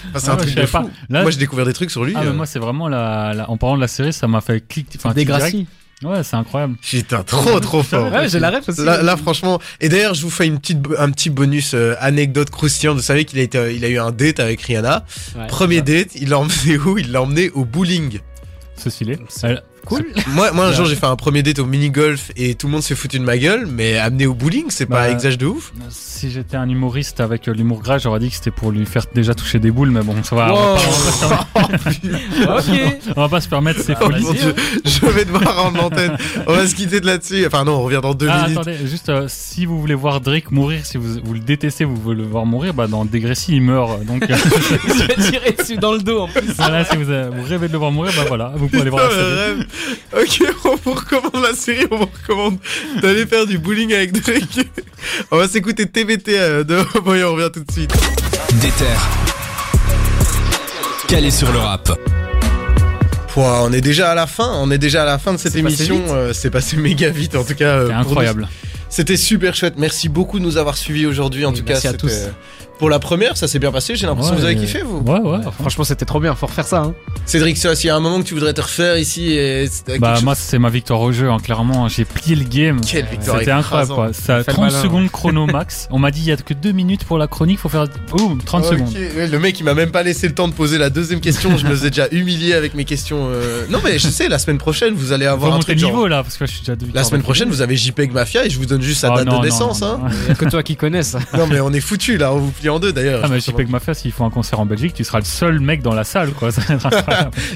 [0.09, 0.89] Enfin, c'est Ah un ouais, truc de fou.
[1.09, 2.13] Là, Moi j'ai découvert des trucs sur lui.
[2.15, 2.33] ah, mais euh.
[2.33, 4.87] moi, c'est vraiment la, la- En parlant de la série, ça m'a fait clic.
[4.97, 5.13] Enfin.
[6.03, 6.75] Ouais, c'est incroyable.
[6.81, 8.11] Putain, trop trop fort.
[8.11, 8.83] Ouais, j'ai la ref aussi.
[8.83, 12.49] Là, là, franchement, et d'ailleurs, je vous fais une petite, un petit bonus euh, anecdote
[12.49, 12.97] croustillante.
[12.97, 15.05] Vous savez qu'il a, été, il a eu un date avec Rihanna.
[15.37, 15.47] Ouais.
[15.47, 16.97] Premier date, il l'a emmené où?
[16.97, 18.19] Il l'a emmené au bowling.
[18.75, 18.89] Ce
[19.43, 20.05] Elle- Cool.
[20.27, 22.83] Moi, moi un jour, j'ai fait un premier date au mini-golf et tout le monde
[22.83, 25.73] s'est foutu de ma gueule, mais amené au bowling, c'est pas Bah, exage de ouf.
[25.89, 29.03] Si j'étais un humoriste avec euh, l'humour gras, j'aurais dit que c'était pour lui faire
[29.13, 30.53] déjà toucher des boules, mais bon, ça va.
[30.53, 30.77] on va Wow.
[31.55, 32.71] on va pas se.
[33.15, 34.23] On va pas se permettre ces Oh folies.
[34.23, 36.15] mon dieu, je vais devoir rendre l'antenne.
[36.47, 37.45] On va se quitter de là-dessus.
[37.45, 38.59] Enfin non, on revient dans deux Ah, minutes.
[38.59, 41.95] attendez, juste euh, si vous voulez voir Drake mourir, si vous, vous le détestez, vous
[41.95, 44.05] voulez le voir mourir, bah dans Dégressi il meurt.
[44.05, 44.27] Donc euh,
[44.87, 46.41] Je vais tirer dessus dans le dos en plus.
[46.57, 48.89] voilà, si vous, euh, vous rêvez de le voir mourir, bah voilà, vous pouvez aller
[48.89, 49.65] voir la série.
[50.13, 52.57] Ok, on vous recommande la série, on vous recommande
[53.01, 54.67] d'aller faire du bowling avec Drake.
[55.31, 57.91] On va s'écouter TBT euh, de Boy, on revient tout de suite.
[58.61, 58.85] Déter.
[61.07, 61.89] Calé sur le rap.
[63.29, 65.55] Pouah, on est déjà à la fin, on est déjà à la fin de cette
[65.55, 66.01] émission.
[66.09, 67.65] euh, C'est passé méga vite en tout cas.
[67.79, 68.47] euh, C'est incroyable.
[68.89, 69.75] C'était super chouette.
[69.77, 71.45] Merci beaucoup de nous avoir suivis aujourd'hui.
[71.45, 72.13] En Oui, tout cas, merci à c'était- tous.
[72.81, 73.95] Pour la première, ça s'est bien passé.
[73.95, 75.01] J'ai l'impression que vous avez kiffé, vous.
[75.05, 75.37] Ouais, ouais.
[75.59, 76.33] Franchement, c'était trop bien.
[76.33, 76.79] Faut refaire ça.
[76.81, 76.93] Hein.
[77.27, 79.67] Cédric, s'il y a un moment que tu voudrais te refaire ici, et
[79.99, 81.37] Bah moi c'est ma victoire au jeu, hein.
[81.37, 82.81] clairement j'ai plié le game.
[82.81, 84.13] Quelle victoire C'était incroyable quoi.
[84.13, 84.81] Ça, Fait le 30 malin.
[84.81, 85.87] secondes chrono max.
[85.91, 88.31] On m'a dit il y a que 2 minutes pour la chronique, faut faire oh,
[88.43, 88.93] 30 Ok, secondes.
[89.31, 91.55] le mec il m'a même pas laissé le temps de poser la deuxième question.
[91.57, 93.27] je me suis déjà humilié avec mes questions.
[93.29, 93.65] euh.
[93.69, 95.81] Non mais je sais, la semaine prochaine vous allez Faut avoir un monter truc le
[95.81, 98.43] genre- niveau là parce que je suis déjà La semaine prochaine vous avez JPEG Mafia
[98.45, 99.81] et je vous donne juste sa Oh, date de naissance.
[99.81, 100.33] non, hein.
[100.33, 101.19] que toi qui connais ça.
[101.37, 103.21] Non mais on est foutu là, on vous plie en deux d'ailleurs.
[103.23, 105.81] Ah pense JPEG Mafia s'ils font un concert en Belgique, tu seras le seul mec
[105.81, 106.51] dans la salle quoi.
[106.51, 106.61] Ça.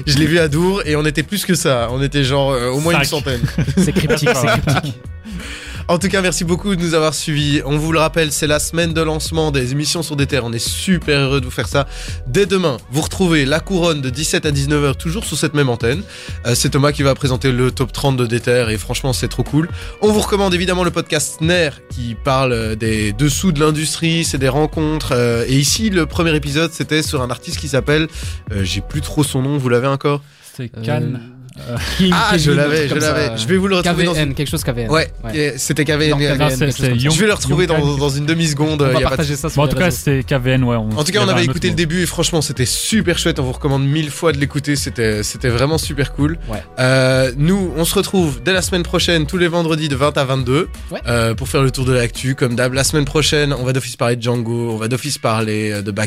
[0.06, 1.88] Je l'ai vu à Dour et on était plus que ça.
[1.90, 3.40] On était genre euh, au moins une centaine.
[3.76, 5.00] C'est cryptique, c'est cryptique.
[5.88, 7.62] En tout cas, merci beaucoup de nous avoir suivis.
[7.64, 10.44] On vous le rappelle, c'est la semaine de lancement des émissions sur des terres.
[10.44, 11.86] On est super heureux de vous faire ça.
[12.26, 16.02] Dès demain, vous retrouvez la couronne de 17 à 19h, toujours sur cette même antenne.
[16.44, 19.44] Euh, c'est Thomas qui va présenter le top 30 de Déter et franchement, c'est trop
[19.44, 19.68] cool.
[20.02, 24.38] On vous recommande évidemment le podcast NER qui parle euh, des dessous de l'industrie, c'est
[24.38, 25.12] des rencontres.
[25.12, 28.08] euh, et ici, le premier épisode, c'était sur un artiste qui s'appelle,
[28.50, 30.20] euh, j'ai plus trop son nom, vous l'avez encore?
[30.56, 31.20] C'est Euh, calme.
[31.98, 33.36] King, Ah, Kevin, je l'avais, je l'avais.
[33.36, 34.34] Je vais vous le retrouver dans KVN, une...
[34.34, 34.90] quelque chose KVN.
[34.90, 35.08] Ouais,
[35.56, 36.10] c'était KVN.
[36.10, 36.70] Non, KVN.
[36.70, 38.82] Je vais le retrouver dans, dans une demi-seconde.
[38.82, 40.62] On y a va pas de partager ça sur Bon, en tout cas, c'était KVN,
[40.64, 40.76] ouais.
[40.76, 43.38] En tout cas, on avait écouté le début et franchement, c'était super chouette.
[43.38, 44.76] On vous recommande mille fois de l'écouter.
[44.76, 46.38] C'était, c'était vraiment super cool.
[46.48, 46.62] Ouais.
[46.78, 50.24] Euh, nous, on se retrouve dès la semaine prochaine, tous les vendredis de 20 à
[50.24, 51.00] 22, Ouais.
[51.06, 52.34] euh, pour faire le tour de l'actu.
[52.34, 55.70] Comme d'hab, la semaine prochaine, on va d'office parler de Django, on va d'office parler
[55.72, 56.06] euh, de va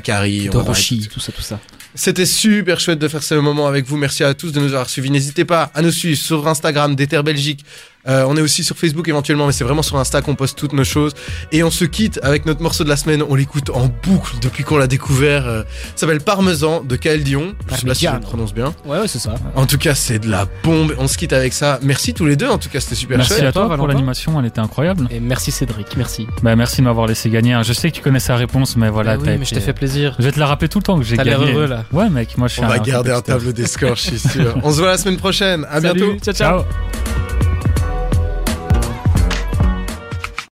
[0.52, 1.60] Toroshi, de- tout ça, tout ça.
[1.96, 3.98] C'était super chouette de faire ce moment avec vous.
[3.98, 5.10] Merci à tous de nous avoir suivis.
[5.10, 7.66] N'hésitez pas à nous suivre sur Instagram, Déter Belgique.
[8.10, 10.74] Euh, on est aussi sur Facebook éventuellement, mais c'est vraiment sur Insta qu'on poste toutes
[10.74, 11.14] nos choses.
[11.52, 13.24] Et on se quitte avec notre morceau de la semaine.
[13.30, 15.48] On l'écoute en boucle depuis qu'on l'a découvert.
[15.48, 15.64] Euh,
[15.96, 17.54] ça s'appelle Parmesan de Kael Dion.
[17.72, 18.74] Je sais pas si je le prononce bien.
[18.86, 19.36] Ouais, ouais, c'est ça.
[19.56, 20.94] En tout cas, c'est de la bombe.
[20.98, 21.80] On se quitte avec ça.
[21.84, 22.48] Merci tous les deux.
[22.50, 23.44] En tout cas, c'était super Merci chouette.
[23.46, 25.08] à toi pour l'animation, elle était incroyable.
[25.12, 26.28] Et merci Cédric, merci.
[26.42, 27.54] Bah, merci de m'avoir laissé gagner.
[27.54, 27.64] hein.
[27.64, 29.18] Je sais que tu connais sa réponse, mais voilà.
[29.18, 30.16] Bah oui, mais je t'ai fait plaisir.
[30.20, 31.46] Je vais te la rappeler tout le temps que j'ai T'as gagné.
[31.46, 31.86] l'air heureux, là.
[31.92, 34.58] Ouais, mec, moi je suis On va garder un tableau des scores, je suis sûr.
[34.64, 35.66] On se voit la semaine prochaine.
[35.70, 36.20] À Salut, bientôt.
[36.24, 36.60] ciao, ciao.
[36.62, 37.39] Ciao.